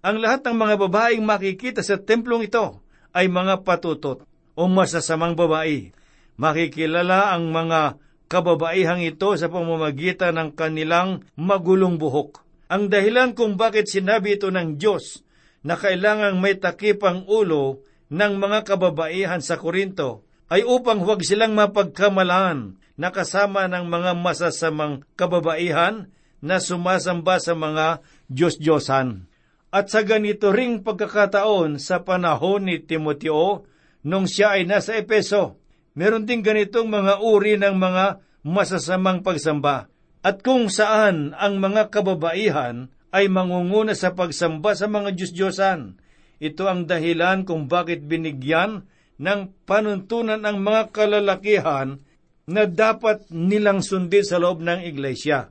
Ang 0.05 0.17
lahat 0.21 0.45
ng 0.45 0.57
mga 0.61 0.75
babaeng 0.77 1.25
makikita 1.25 1.81
sa 1.81 1.97
templong 1.97 2.45
ito 2.45 2.85
ay 3.17 3.33
mga 3.33 3.65
patutot 3.65 4.36
o 4.57 4.67
masasamang 4.67 5.37
babae. 5.37 5.93
Makikilala 6.41 7.37
ang 7.37 7.53
mga 7.53 8.01
kababaihang 8.27 9.07
ito 9.07 9.37
sa 9.39 9.47
pamamagitan 9.47 10.35
ng 10.35 10.51
kanilang 10.59 11.23
magulong 11.39 12.01
buhok. 12.01 12.43
Ang 12.67 12.91
dahilan 12.91 13.39
kung 13.39 13.55
bakit 13.55 13.87
sinabi 13.87 14.35
ito 14.35 14.51
ng 14.51 14.75
Diyos 14.75 15.23
na 15.63 15.79
kailangang 15.79 16.43
may 16.43 16.59
takip 16.59 16.99
ang 17.07 17.23
ulo 17.31 17.87
ng 18.11 18.33
mga 18.43 18.67
kababaihan 18.67 19.39
sa 19.39 19.55
Korinto 19.55 20.27
ay 20.51 20.67
upang 20.67 21.03
huwag 21.03 21.23
silang 21.23 21.55
mapagkamalaan 21.55 22.79
na 22.99 23.09
kasama 23.15 23.71
ng 23.71 23.87
mga 23.87 24.19
masasamang 24.19 25.07
kababaihan 25.15 26.11
na 26.43 26.63
sumasamba 26.63 27.43
sa 27.43 27.55
mga 27.55 28.03
Diyos-Diyosan. 28.31 29.27
At 29.75 29.93
sa 29.93 30.07
ganito 30.07 30.55
ring 30.55 30.81
pagkakataon 30.87 31.83
sa 31.83 32.01
panahon 32.07 32.71
ni 32.71 32.81
Timoteo, 32.81 33.67
nung 34.07 34.31
siya 34.31 34.55
ay 34.55 34.71
nasa 34.71 34.95
Epeso. 34.95 35.59
Meron 35.99 36.23
ding 36.31 36.47
ganitong 36.47 36.87
mga 36.87 37.19
uri 37.27 37.59
ng 37.59 37.75
mga 37.75 38.23
masasamang 38.47 39.27
pagsamba. 39.27 39.91
At 40.23 40.47
kung 40.47 40.71
saan 40.71 41.35
ang 41.35 41.59
mga 41.59 41.91
kababaihan 41.91 42.95
ay 43.11 43.27
mangunguna 43.27 43.99
sa 43.99 44.15
pagsamba 44.15 44.79
sa 44.79 44.87
mga 44.87 45.11
Diyos-Diyosan. 45.19 45.99
Ito 46.39 46.71
ang 46.71 46.87
dahilan 46.87 47.43
kung 47.43 47.67
bakit 47.67 48.07
binigyan 48.07 48.87
ng 49.17 49.41
panuntunan 49.65 50.45
ang 50.45 50.61
mga 50.63 50.93
kalalakihan 50.93 51.99
na 52.47 52.63
dapat 52.69 53.27
nilang 53.33 53.83
sundin 53.83 54.23
sa 54.23 54.39
loob 54.39 54.63
ng 54.63 54.85
iglesia. 54.87 55.51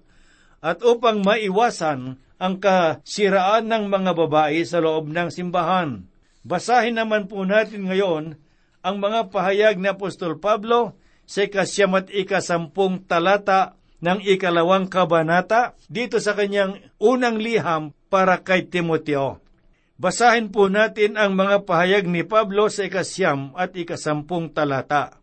At 0.63 0.85
upang 0.85 1.25
maiwasan 1.25 2.21
ang 2.37 2.53
kasiraan 2.61 3.67
ng 3.67 3.83
mga 3.89 4.11
babae 4.13 4.61
sa 4.63 4.79
loob 4.79 5.09
ng 5.09 5.27
simbahan. 5.33 6.05
Basahin 6.45 7.01
naman 7.01 7.25
po 7.25 7.41
natin 7.41 7.89
ngayon 7.89 8.44
ang 8.85 9.01
mga 9.01 9.33
pahayag 9.33 9.81
ni 9.81 9.89
Apostol 9.89 10.37
Pablo 10.37 10.93
sa 11.25 11.41
ikasyam 11.41 11.97
at 11.97 12.13
ikasampung 12.13 13.01
talata 13.09 13.73
ng 13.97 14.21
ikalawang 14.21 14.85
kabanata 14.85 15.73
dito 15.89 16.21
sa 16.21 16.37
kanyang 16.37 16.77
unang 17.01 17.41
liham 17.41 17.97
para 18.13 18.45
kay 18.45 18.69
Timoteo. 18.69 19.41
Basahin 19.97 20.53
po 20.53 20.69
natin 20.69 21.17
ang 21.17 21.33
mga 21.33 21.65
pahayag 21.65 22.05
ni 22.05 22.21
Pablo 22.21 22.69
sa 22.69 22.85
ikasyam 22.85 23.57
at 23.57 23.73
ikasampung 23.73 24.53
talata. 24.53 25.17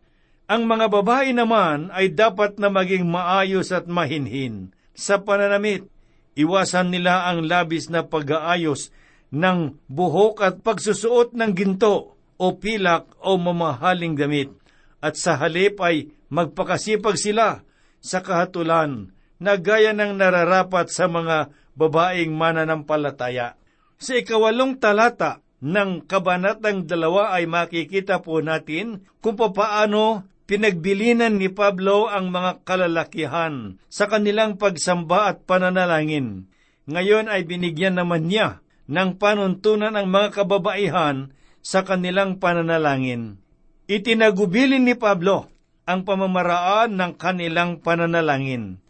Ang 0.50 0.66
mga 0.66 0.90
babae 0.90 1.30
naman 1.30 1.94
ay 1.94 2.10
dapat 2.10 2.58
na 2.58 2.66
maging 2.66 3.06
maayos 3.06 3.70
at 3.70 3.86
mahinhin 3.86 4.74
sa 4.90 5.22
pananamit. 5.22 5.86
Iwasan 6.34 6.90
nila 6.90 7.30
ang 7.30 7.46
labis 7.46 7.92
na 7.92 8.02
pag-aayos 8.02 8.90
ng 9.30 9.76
buhok 9.86 10.42
at 10.42 10.64
pagsusuot 10.64 11.36
ng 11.36 11.52
ginto 11.54 12.11
o 12.42 12.58
pilak 12.58 13.06
o 13.22 13.38
mamahaling 13.38 14.18
damit, 14.18 14.50
at 14.98 15.14
sa 15.14 15.38
halip 15.38 15.78
ay 15.78 16.10
magpakasipag 16.26 17.14
sila 17.14 17.62
sa 18.02 18.18
kahatulan 18.18 19.14
na 19.38 19.54
gaya 19.54 19.94
ng 19.94 20.18
nararapat 20.18 20.90
sa 20.90 21.06
mga 21.06 21.54
babaeng 21.78 22.34
mananampalataya. 22.34 23.54
Sa 24.02 24.18
ikawalong 24.18 24.82
talata 24.82 25.38
ng 25.62 26.02
kabanatang 26.10 26.90
dalawa 26.90 27.38
ay 27.38 27.46
makikita 27.46 28.18
po 28.18 28.42
natin 28.42 29.06
kung 29.22 29.38
paano 29.38 30.26
pinagbilinan 30.50 31.38
ni 31.38 31.46
Pablo 31.46 32.10
ang 32.10 32.34
mga 32.34 32.66
kalalakihan 32.66 33.78
sa 33.86 34.10
kanilang 34.10 34.58
pagsamba 34.58 35.30
at 35.30 35.46
pananalangin. 35.46 36.50
Ngayon 36.90 37.30
ay 37.30 37.46
binigyan 37.46 37.94
naman 37.94 38.26
niya 38.26 38.58
ng 38.90 39.22
panuntunan 39.22 39.94
ang 39.94 40.10
mga 40.10 40.42
kababaihan 40.42 41.30
sa 41.62 41.86
kanilang 41.86 42.42
pananalangin. 42.42 43.38
Itinagubilin 43.86 44.84
ni 44.84 44.98
Pablo 44.98 45.48
ang 45.86 46.02
pamamaraan 46.02 46.94
ng 46.98 47.12
kanilang 47.18 47.80
pananalangin. 47.80 48.82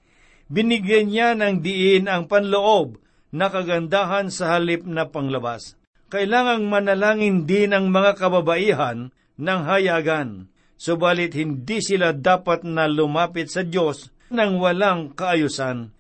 Binigyan 0.52 1.08
niya 1.08 1.28
ng 1.36 1.64
diin 1.64 2.08
ang 2.08 2.28
panloob 2.28 3.00
na 3.32 3.48
kagandahan 3.48 4.28
sa 4.28 4.56
halip 4.56 4.84
na 4.84 5.08
panglabas. 5.08 5.80
Kailangang 6.12 6.68
manalangin 6.68 7.48
din 7.48 7.72
ang 7.72 7.88
mga 7.88 8.20
kababaihan 8.20 9.08
ng 9.40 9.60
hayagan, 9.64 10.52
subalit 10.76 11.32
hindi 11.32 11.80
sila 11.80 12.12
dapat 12.12 12.68
na 12.68 12.84
lumapit 12.84 13.48
sa 13.48 13.64
Diyos 13.64 14.12
ng 14.28 14.60
walang 14.60 15.16
kaayusan. 15.16 15.96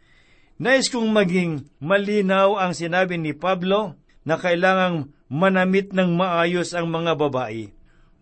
Nais 0.60 0.92
kong 0.92 1.08
maging 1.08 1.64
malinaw 1.80 2.60
ang 2.60 2.76
sinabi 2.76 3.16
ni 3.16 3.32
Pablo 3.32 3.96
na 4.22 4.36
kailangang 4.36 5.10
manamit 5.32 5.96
ng 5.96 6.12
maayos 6.12 6.76
ang 6.76 6.92
mga 6.92 7.16
babae. 7.16 7.72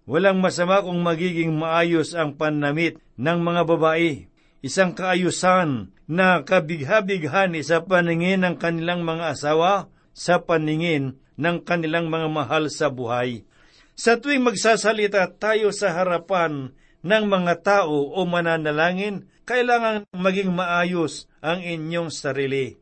Walang 0.07 0.39
masama 0.39 0.79
kung 0.87 1.03
magiging 1.03 1.51
maayos 1.51 2.15
ang 2.15 2.39
panamit 2.39 3.03
ng 3.19 3.39
mga 3.43 3.63
babae 3.67 4.31
isang 4.61 4.93
kaayusan 4.93 5.93
na 6.05 6.45
kabigha-bighani 6.45 7.65
sa 7.65 7.85
paningin 7.85 8.45
ng 8.45 8.57
kanilang 8.61 9.05
mga 9.05 9.37
asawa, 9.37 9.89
sa 10.13 10.43
paningin 10.43 11.17
ng 11.41 11.65
kanilang 11.65 12.13
mga 12.13 12.29
mahal 12.29 12.69
sa 12.69 12.93
buhay. 12.93 13.47
Sa 13.97 14.21
tuwing 14.21 14.45
magsasalita 14.45 15.25
tayo 15.37 15.73
sa 15.73 15.93
harapan 15.97 16.73
ng 17.01 17.25
mga 17.25 17.55
tao 17.65 18.13
o 18.13 18.19
mananalangin, 18.29 19.29
kailangan 19.49 20.05
maging 20.13 20.53
maayos 20.53 21.29
ang 21.41 21.65
inyong 21.65 22.13
sarili. 22.13 22.80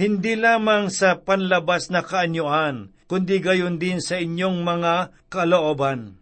Hindi 0.00 0.32
lamang 0.32 0.88
sa 0.88 1.20
panlabas 1.20 1.92
na 1.92 2.00
kaanyuan, 2.00 2.88
kundi 3.04 3.36
gayon 3.36 3.76
din 3.76 4.00
sa 4.00 4.16
inyong 4.16 4.64
mga 4.64 5.12
kalooban. 5.28 6.16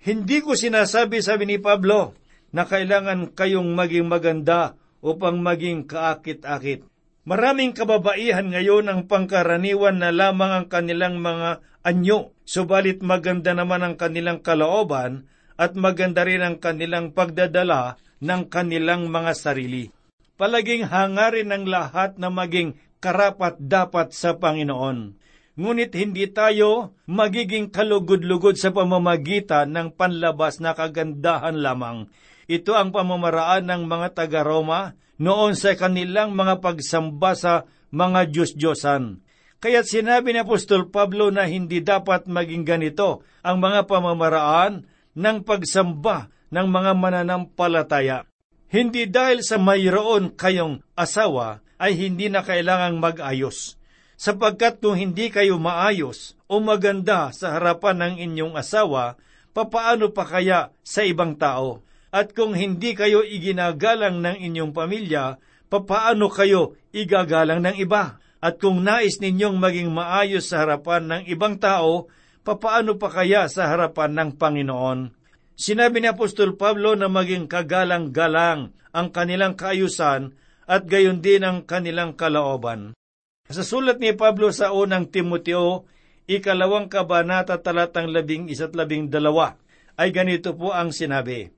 Hindi 0.00 0.40
ko 0.40 0.56
sinasabi, 0.56 1.20
sabi 1.20 1.44
ni 1.44 1.60
Pablo, 1.60 2.16
na 2.48 2.64
kailangan 2.64 3.36
kayong 3.36 3.76
maging 3.76 4.08
maganda 4.08 4.72
upang 5.04 5.44
maging 5.44 5.84
kaakit-akit. 5.84 6.88
Maraming 7.28 7.76
kababaihan 7.76 8.48
ngayon 8.56 8.88
ang 8.88 9.00
pangkaraniwan 9.04 10.00
na 10.00 10.16
lamang 10.16 10.56
ang 10.56 10.66
kanilang 10.72 11.20
mga 11.20 11.60
anyo, 11.84 12.32
subalit 12.48 13.04
maganda 13.04 13.52
naman 13.52 13.84
ang 13.84 14.00
kanilang 14.00 14.40
kalooban 14.40 15.28
at 15.60 15.76
maganda 15.76 16.24
rin 16.24 16.40
ang 16.40 16.56
kanilang 16.56 17.12
pagdadala 17.12 18.00
ng 18.24 18.48
kanilang 18.48 19.12
mga 19.12 19.36
sarili. 19.36 19.92
Palaging 20.40 20.88
hangarin 20.88 21.52
ng 21.52 21.68
lahat 21.68 22.16
na 22.16 22.32
maging 22.32 22.80
karapat 23.00 23.58
dapat 23.58 24.12
sa 24.12 24.36
Panginoon. 24.36 25.16
Ngunit 25.60 25.92
hindi 25.98 26.30
tayo 26.30 26.96
magiging 27.04 27.68
kalugod-lugod 27.68 28.56
sa 28.56 28.70
pamamagitan 28.72 29.74
ng 29.74 29.92
panlabas 29.92 30.62
na 30.62 30.72
kagandahan 30.72 31.58
lamang 31.58 32.08
ito 32.50 32.74
ang 32.74 32.90
pamamaraan 32.90 33.62
ng 33.62 33.86
mga 33.86 34.10
taga-Roma 34.10 34.98
noon 35.22 35.54
sa 35.54 35.78
kanilang 35.78 36.34
mga 36.34 36.58
pagsamba 36.58 37.38
sa 37.38 37.70
mga 37.94 38.26
Diyos-Diyosan. 38.26 39.22
Kaya't 39.62 39.86
sinabi 39.86 40.34
ni 40.34 40.42
Apostol 40.42 40.90
Pablo 40.90 41.30
na 41.30 41.46
hindi 41.46 41.78
dapat 41.78 42.26
maging 42.26 42.66
ganito 42.66 43.22
ang 43.46 43.62
mga 43.62 43.86
pamamaraan 43.86 44.82
ng 45.14 45.36
pagsamba 45.46 46.26
ng 46.50 46.66
mga 46.66 46.90
mananampalataya. 46.98 48.26
Hindi 48.70 49.10
dahil 49.10 49.42
sa 49.42 49.58
mayroon 49.58 50.38
kayong 50.38 50.86
asawa 50.94 51.58
ay 51.74 51.98
hindi 51.98 52.30
na 52.30 52.46
kailangang 52.46 53.02
mag-ayos. 53.02 53.74
Sapagkat 54.14 54.78
kung 54.78 54.94
hindi 54.94 55.26
kayo 55.26 55.58
maayos 55.58 56.38
o 56.46 56.62
maganda 56.62 57.34
sa 57.34 57.58
harapan 57.58 57.98
ng 57.98 58.14
inyong 58.30 58.54
asawa, 58.54 59.18
papaano 59.50 60.14
pa 60.14 60.22
kaya 60.22 60.70
sa 60.86 61.02
ibang 61.02 61.34
tao? 61.34 61.82
At 62.14 62.30
kung 62.30 62.54
hindi 62.54 62.94
kayo 62.94 63.26
iginagalang 63.26 64.22
ng 64.22 64.38
inyong 64.38 64.70
pamilya, 64.70 65.42
papaano 65.66 66.30
kayo 66.30 66.78
igagalang 66.94 67.66
ng 67.66 67.74
iba? 67.74 68.22
At 68.38 68.62
kung 68.62 68.86
nais 68.86 69.18
ninyong 69.18 69.58
maging 69.58 69.90
maayos 69.90 70.46
sa 70.46 70.62
harapan 70.62 71.10
ng 71.10 71.22
ibang 71.26 71.58
tao, 71.58 72.06
papaano 72.46 72.94
pa 73.02 73.10
kaya 73.10 73.50
sa 73.50 73.66
harapan 73.66 74.14
ng 74.14 74.30
Panginoon? 74.38 75.19
Sinabi 75.60 76.00
ni 76.00 76.08
Apostol 76.08 76.56
Pablo 76.56 76.96
na 76.96 77.12
maging 77.12 77.44
kagalang-galang 77.44 78.72
ang 78.96 79.08
kanilang 79.12 79.60
kaayusan 79.60 80.32
at 80.64 80.88
gayon 80.88 81.20
din 81.20 81.44
ang 81.44 81.68
kanilang 81.68 82.16
kalaoban. 82.16 82.96
Sa 83.44 83.60
sulat 83.60 84.00
ni 84.00 84.16
Pablo 84.16 84.56
sa 84.56 84.72
unang 84.72 85.12
Timoteo, 85.12 85.84
ikalawang 86.24 86.88
kabanata 86.88 87.60
talatang 87.60 88.08
labing 88.08 88.48
isa't 88.48 88.72
labing 88.72 89.12
dalawa, 89.12 89.60
ay 90.00 90.08
ganito 90.16 90.56
po 90.56 90.72
ang 90.72 90.96
sinabi, 90.96 91.52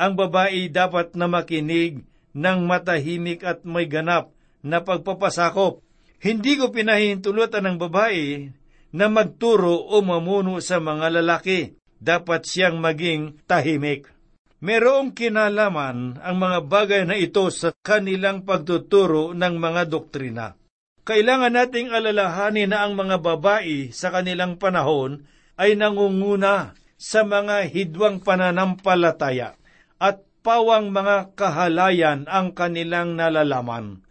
ang 0.00 0.16
babae 0.16 0.72
dapat 0.72 1.12
na 1.12 1.28
makinig 1.28 2.08
ng 2.32 2.58
matahimik 2.64 3.44
at 3.44 3.68
may 3.68 3.84
ganap 3.84 4.32
na 4.64 4.80
pagpapasakop. 4.80 5.84
Hindi 6.24 6.56
ko 6.56 6.72
pinahintulutan 6.72 7.68
ng 7.68 7.76
babae 7.76 8.48
na 8.96 9.12
magturo 9.12 9.76
o 9.92 10.00
mamuno 10.00 10.56
sa 10.64 10.80
mga 10.80 11.20
lalaki. 11.20 11.81
Dapat 12.02 12.42
siyang 12.50 12.82
maging 12.82 13.46
tahimik. 13.46 14.10
Merong 14.58 15.14
kinalaman 15.14 16.18
ang 16.18 16.36
mga 16.38 16.58
bagay 16.66 17.02
na 17.06 17.14
ito 17.14 17.46
sa 17.54 17.70
kanilang 17.70 18.42
pagtuturo 18.42 19.38
ng 19.38 19.54
mga 19.54 19.86
doktrina. 19.86 20.58
Kailangan 21.06 21.54
nating 21.54 21.94
alalahanin 21.94 22.74
na 22.74 22.82
ang 22.82 22.98
mga 22.98 23.22
babae 23.22 23.94
sa 23.94 24.10
kanilang 24.10 24.58
panahon 24.58 25.30
ay 25.54 25.78
nangunguna 25.78 26.74
sa 26.98 27.22
mga 27.22 27.70
hidwang 27.70 28.18
pananampalataya 28.22 29.54
at 30.02 30.26
pawang 30.42 30.90
mga 30.90 31.38
kahalayan 31.38 32.26
ang 32.26 32.50
kanilang 32.50 33.14
nalalaman. 33.14 34.02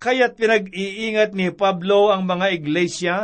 Kaya't 0.00 0.36
pinag-iingat 0.36 1.32
ni 1.32 1.52
Pablo 1.52 2.12
ang 2.12 2.24
mga 2.24 2.52
iglesia 2.52 3.16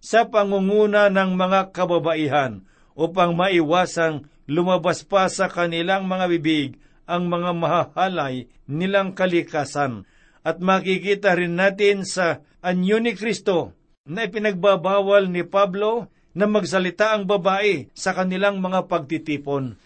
sa 0.00 0.28
pangunguna 0.28 1.12
ng 1.12 1.36
mga 1.36 1.72
kababaihan 1.72 2.68
upang 2.98 3.38
maiwasang 3.38 4.26
lumabas 4.50 5.06
pa 5.06 5.30
sa 5.30 5.46
kanilang 5.46 6.10
mga 6.10 6.26
bibig 6.34 6.82
ang 7.06 7.30
mga 7.30 7.54
mahahalay 7.54 8.50
nilang 8.66 9.14
kalikasan. 9.14 10.02
At 10.42 10.58
makikita 10.58 11.38
rin 11.38 11.54
natin 11.54 12.02
sa 12.02 12.42
anyo 12.58 12.98
ni 12.98 13.14
Kristo 13.14 13.78
na 14.02 14.26
ipinagbabawal 14.26 15.30
ni 15.30 15.46
Pablo 15.46 16.10
na 16.34 16.50
magsalita 16.50 17.14
ang 17.14 17.24
babae 17.28 17.92
sa 17.94 18.16
kanilang 18.16 18.58
mga 18.58 18.90
pagtitipon. 18.90 19.78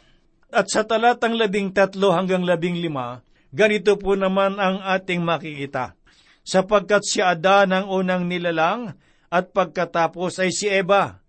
At 0.52 0.68
sa 0.68 0.84
talatang 0.84 1.36
labing 1.36 1.72
tatlo 1.72 2.12
hanggang 2.12 2.44
labing 2.44 2.76
lima, 2.80 3.24
ganito 3.52 3.96
po 3.96 4.16
naman 4.16 4.60
ang 4.60 4.84
ating 4.84 5.24
makikita. 5.24 5.96
Sapagkat 6.44 7.02
si 7.06 7.24
Adan 7.24 7.72
ang 7.72 7.86
unang 7.88 8.28
nilalang, 8.28 8.92
at 9.32 9.48
pagkatapos 9.56 10.44
ay 10.44 10.52
si 10.52 10.68
Eva, 10.68 11.21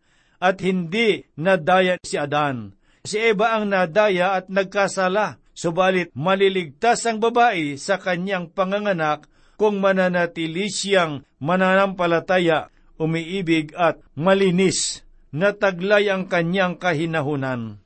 at 0.43 0.59
hindi 0.59 1.23
nadaya 1.39 1.95
si 2.03 2.19
Adan. 2.19 2.75
Si 3.07 3.15
Eva 3.15 3.55
ang 3.55 3.71
nadaya 3.71 4.35
at 4.35 4.51
nagkasala, 4.51 5.39
subalit 5.55 6.11
maliligtas 6.11 7.07
ang 7.07 7.23
babae 7.23 7.79
sa 7.79 7.95
kanyang 7.95 8.51
panganganak 8.51 9.31
kung 9.55 9.79
mananatili 9.79 10.67
siyang 10.67 11.23
mananampalataya, 11.39 12.67
umiibig 12.99 13.71
at 13.79 14.03
malinis 14.19 15.07
na 15.31 15.55
taglay 15.55 16.11
ang 16.11 16.27
kanyang 16.27 16.75
kahinahunan. 16.75 17.79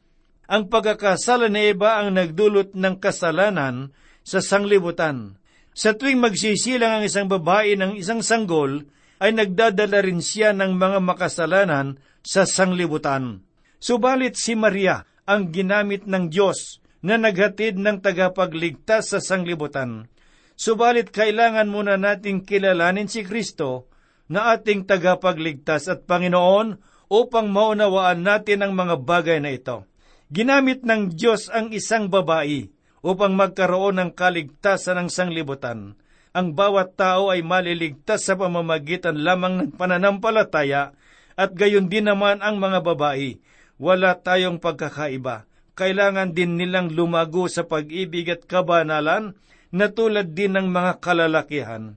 Ang 0.48 0.64
pagkakasala 0.72 1.54
ni 1.54 1.76
Eva 1.76 2.02
ang 2.02 2.18
nagdulot 2.18 2.74
ng 2.74 2.96
kasalanan 2.98 3.94
sa 4.26 4.42
sanglibutan. 4.42 5.38
Sa 5.78 5.94
tuwing 5.94 6.18
magsisilang 6.18 7.00
ang 7.00 7.04
isang 7.06 7.30
babae 7.30 7.78
ng 7.78 8.00
isang 8.00 8.26
sanggol, 8.26 8.90
ay 9.18 9.34
nagdadala 9.34 10.02
rin 10.02 10.22
siya 10.22 10.54
ng 10.54 10.78
mga 10.78 11.00
makasalanan 11.02 11.98
sa 12.28 12.44
sanglibutan. 12.44 13.48
Subalit 13.80 14.36
si 14.36 14.60
Maria 14.60 15.08
ang 15.24 15.48
ginamit 15.56 16.04
ng 16.04 16.28
Diyos 16.28 16.84
na 17.00 17.16
naghatid 17.16 17.80
ng 17.80 18.04
tagapagligtas 18.04 19.16
sa 19.16 19.20
sanglibutan. 19.24 20.12
Subalit 20.60 21.16
kailangan 21.16 21.72
muna 21.72 21.96
nating 21.96 22.44
kilalanin 22.44 23.08
si 23.08 23.24
Kristo 23.24 23.88
na 24.28 24.52
ating 24.52 24.84
tagapagligtas 24.84 25.88
at 25.88 26.04
Panginoon 26.04 26.84
upang 27.08 27.48
maunawaan 27.48 28.28
natin 28.28 28.60
ang 28.66 28.76
mga 28.76 29.00
bagay 29.00 29.40
na 29.40 29.56
ito. 29.56 29.88
Ginamit 30.28 30.84
ng 30.84 31.16
Diyos 31.16 31.48
ang 31.48 31.72
isang 31.72 32.12
babae 32.12 32.68
upang 33.00 33.40
magkaroon 33.40 34.04
ng 34.04 34.12
kaligtasan 34.12 35.00
ng 35.00 35.10
sanglibutan. 35.14 35.96
Ang 36.36 36.54
bawat 36.60 37.00
tao 37.00 37.32
ay 37.32 37.40
maliligtas 37.40 38.28
sa 38.28 38.36
pamamagitan 38.36 39.24
lamang 39.24 39.54
ng 39.56 39.70
pananampalataya 39.80 40.92
at 41.38 41.54
gayon 41.54 41.86
din 41.88 42.10
naman 42.10 42.42
ang 42.42 42.58
mga 42.58 42.82
babae. 42.82 43.38
Wala 43.78 44.18
tayong 44.18 44.58
pagkakaiba. 44.58 45.46
Kailangan 45.78 46.34
din 46.34 46.58
nilang 46.58 46.90
lumago 46.90 47.46
sa 47.46 47.62
pag-ibig 47.62 48.26
at 48.34 48.50
kabanalan 48.50 49.38
na 49.70 49.86
tulad 49.94 50.34
din 50.34 50.58
ng 50.58 50.74
mga 50.74 50.98
kalalakihan. 50.98 51.94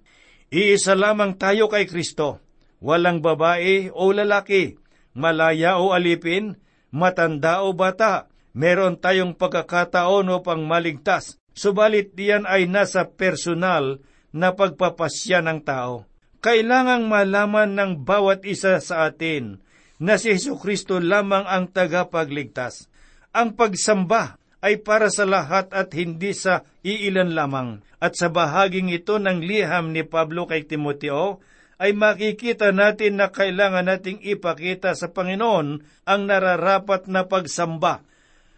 Iisa 0.52 0.92
lamang 0.92 1.40
tayo 1.40 1.72
kay 1.72 1.88
Kristo. 1.88 2.44
Walang 2.84 3.24
babae 3.24 3.88
o 3.88 4.12
lalaki, 4.12 4.76
malaya 5.16 5.80
o 5.80 5.96
alipin, 5.96 6.60
matanda 6.92 7.64
o 7.64 7.72
bata, 7.72 8.28
meron 8.52 9.00
tayong 9.00 9.38
pagkakataon 9.38 10.28
upang 10.32 10.64
maligtas, 10.68 11.38
subalit 11.54 12.12
diyan 12.16 12.44
ay 12.44 12.66
nasa 12.66 13.06
personal 13.08 14.02
na 14.34 14.52
pagpapasya 14.52 15.40
ng 15.44 15.60
tao. 15.62 16.09
Kailangang 16.40 17.04
malaman 17.04 17.76
ng 17.76 17.92
bawat 18.00 18.48
isa 18.48 18.80
sa 18.80 19.12
atin 19.12 19.60
na 20.00 20.16
si 20.16 20.32
Yesu 20.32 20.56
Kristo 20.56 20.96
lamang 20.96 21.44
ang 21.44 21.68
tagapagligtas. 21.68 22.88
Ang 23.36 23.52
pagsamba 23.52 24.40
ay 24.64 24.80
para 24.80 25.12
sa 25.12 25.28
lahat 25.28 25.68
at 25.72 25.92
hindi 25.92 26.32
sa 26.32 26.64
iilan 26.80 27.36
lamang. 27.36 27.84
At 28.00 28.16
sa 28.16 28.32
bahaging 28.32 28.88
ito 28.88 29.20
ng 29.20 29.44
liham 29.44 29.92
ni 29.92 30.00
Pablo 30.00 30.48
kay 30.48 30.64
Timoteo, 30.64 31.44
ay 31.80 31.96
makikita 31.96 32.72
natin 32.72 33.20
na 33.20 33.32
kailangan 33.32 33.88
nating 33.88 34.20
ipakita 34.20 34.92
sa 34.92 35.12
Panginoon 35.12 35.80
ang 36.04 36.20
nararapat 36.24 37.08
na 37.08 37.24
pagsamba. 37.24 38.04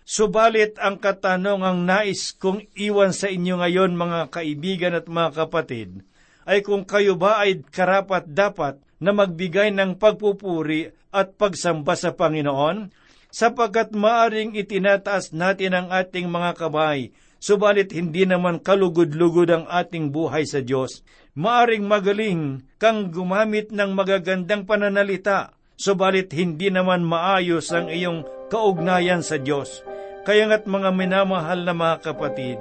Subalit 0.03 0.75
ang 0.83 0.99
katanungang 0.99 1.87
nais 1.87 2.35
kong 2.35 2.67
iwan 2.75 3.15
sa 3.15 3.31
inyo 3.31 3.63
ngayon 3.63 3.95
mga 3.95 4.35
kaibigan 4.35 4.99
at 4.99 5.07
mga 5.07 5.47
kapatid, 5.47 6.03
ay 6.49 6.63
kung 6.63 6.83
kayo 6.87 7.15
ba 7.19 7.43
ay 7.43 7.63
karapat 7.63 8.27
dapat 8.31 8.79
na 9.03 9.11
magbigay 9.11 9.75
ng 9.75 9.99
pagpupuri 9.99 10.95
at 11.11 11.35
pagsamba 11.37 11.99
sa 11.99 12.15
Panginoon, 12.15 12.91
sapagkat 13.33 13.93
maaring 13.97 14.55
itinataas 14.57 15.33
natin 15.33 15.75
ang 15.75 15.89
ating 15.91 16.29
mga 16.29 16.57
kabay, 16.57 17.11
subalit 17.43 17.91
hindi 17.91 18.29
naman 18.29 18.63
kalugod-lugod 18.63 19.51
ang 19.51 19.65
ating 19.67 20.15
buhay 20.15 20.47
sa 20.47 20.63
Diyos 20.63 21.03
maaring 21.33 21.89
magaling 21.89 22.69
kang 22.77 23.09
gumamit 23.09 23.73
ng 23.73 23.97
magagandang 23.97 24.69
pananalita, 24.69 25.57
subalit 25.81 26.29
hindi 26.37 26.69
naman 26.69 27.05
maayos 27.05 27.73
ang 27.73 27.89
iyong 27.89 28.29
kaugnayan 28.53 29.25
sa 29.25 29.41
Diyos. 29.41 29.81
Kaya 30.23 30.47
nga't 30.47 30.69
mga 30.69 30.91
minamahal 30.95 31.65
na 31.65 31.75
mga 31.75 31.97
kapatid, 32.05 32.61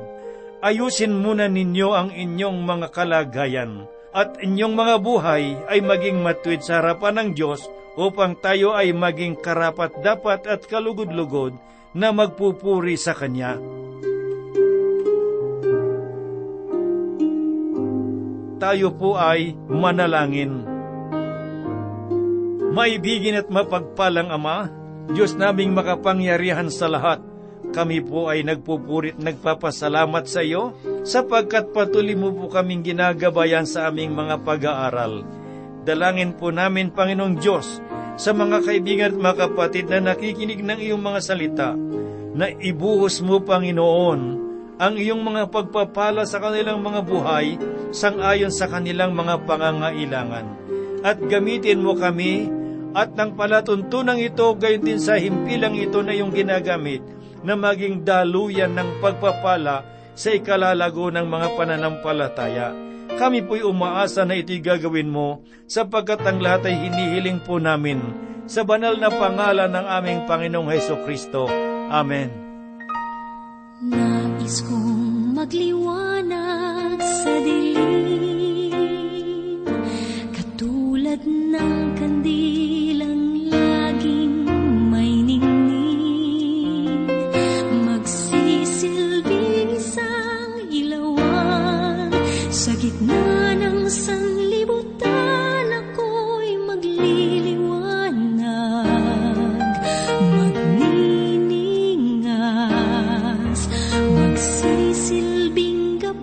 ayusin 0.61 1.17
muna 1.17 1.49
ninyo 1.49 1.89
ang 1.91 2.09
inyong 2.13 2.61
mga 2.63 2.87
kalagayan 2.93 3.85
at 4.13 4.39
inyong 4.39 4.73
mga 4.77 4.95
buhay 5.01 5.43
ay 5.67 5.79
maging 5.81 6.21
matuwid 6.21 6.61
sa 6.63 6.79
harapan 6.79 7.17
ng 7.19 7.29
Diyos 7.35 7.65
upang 7.99 8.39
tayo 8.39 8.77
ay 8.77 8.95
maging 8.95 9.35
karapat 9.41 9.91
dapat 9.99 10.47
at 10.47 10.63
kalugod-lugod 10.69 11.57
na 11.91 12.15
magpupuri 12.15 12.95
sa 12.95 13.11
Kanya. 13.11 13.59
tayo 18.61 18.93
po 18.93 19.17
ay 19.17 19.57
manalangin. 19.65 20.61
Maibigin 22.71 23.41
at 23.41 23.49
mapagpalang 23.49 24.29
Ama, 24.29 24.69
Diyos 25.11 25.33
naming 25.33 25.73
makapangyarihan 25.73 26.69
sa 26.69 26.85
lahat, 26.87 27.19
kami 27.71 28.03
po 28.03 28.27
ay 28.27 28.43
nagpupurit 28.43 29.15
nagpapasalamat 29.17 30.27
sa 30.27 30.43
iyo 30.43 30.75
sapagkat 31.07 31.71
patuloy 31.71 32.13
mo 32.19 32.35
po 32.35 32.51
kaming 32.51 32.83
ginagabayan 32.83 33.63
sa 33.63 33.87
aming 33.87 34.11
mga 34.11 34.43
pag-aaral. 34.43 35.23
Dalangin 35.81 36.37
po 36.37 36.53
namin, 36.53 36.93
Panginoong 36.93 37.41
Diyos, 37.41 37.81
sa 38.19 38.35
mga 38.35 38.61
kaibigan 38.61 39.15
at 39.15 39.17
mga 39.17 39.35
kapatid 39.47 39.89
na 39.89 40.13
nakikinig 40.13 40.61
ng 40.61 40.77
iyong 40.77 41.01
mga 41.01 41.19
salita, 41.23 41.73
na 42.31 42.47
ibuhos 42.61 43.19
mo, 43.25 43.41
Panginoon, 43.41 44.21
ang 44.77 44.93
iyong 44.97 45.21
mga 45.21 45.49
pagpapala 45.49 46.25
sa 46.25 46.37
kanilang 46.37 46.81
mga 46.81 47.01
buhay 47.05 47.57
sangayon 47.93 48.49
sa 48.49 48.65
kanilang 48.65 49.13
mga 49.13 49.45
pangangailangan. 49.45 50.45
At 51.01 51.17
gamitin 51.21 51.81
mo 51.81 51.97
kami 51.97 52.49
at 52.91 53.15
ng 53.15 53.37
palatuntunang 53.37 54.19
ito 54.19 54.51
gayon 54.57 54.83
din 54.83 54.99
sa 54.99 55.15
himpilang 55.15 55.77
ito 55.77 56.03
na 56.03 56.11
iyong 56.11 56.33
ginagamit 56.33 56.99
na 57.41 57.57
maging 57.57 58.05
daluyan 58.05 58.73
ng 58.73 59.01
pagpapala 59.01 59.85
sa 60.13 60.29
ikalalago 60.35 61.09
ng 61.09 61.25
mga 61.25 61.47
pananampalataya. 61.57 62.69
Kami 63.11 63.43
po'y 63.43 63.61
umaasa 63.65 64.23
na 64.23 64.39
ito'y 64.39 64.61
gagawin 64.63 65.09
mo 65.11 65.43
sapagkat 65.67 66.23
ang 66.23 66.39
lahat 66.39 66.71
ay 66.71 66.75
hinihiling 66.87 67.43
po 67.43 67.59
namin 67.59 67.99
sa 68.47 68.63
banal 68.65 68.95
na 68.97 69.09
pangalan 69.11 69.69
ng 69.71 69.85
aming 69.87 70.19
Panginoong 70.25 70.69
Heso 70.71 70.95
Kristo. 71.03 71.47
Amen. 71.91 72.31
Nais 73.81 74.61
kong 74.61 75.33
magliwanag 75.33 77.01
sa 77.01 77.33
dilim 77.41 78.45
Katulad 80.31 81.25
ng 81.25 81.97
kandilang 81.97 82.80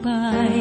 白。 0.02 0.57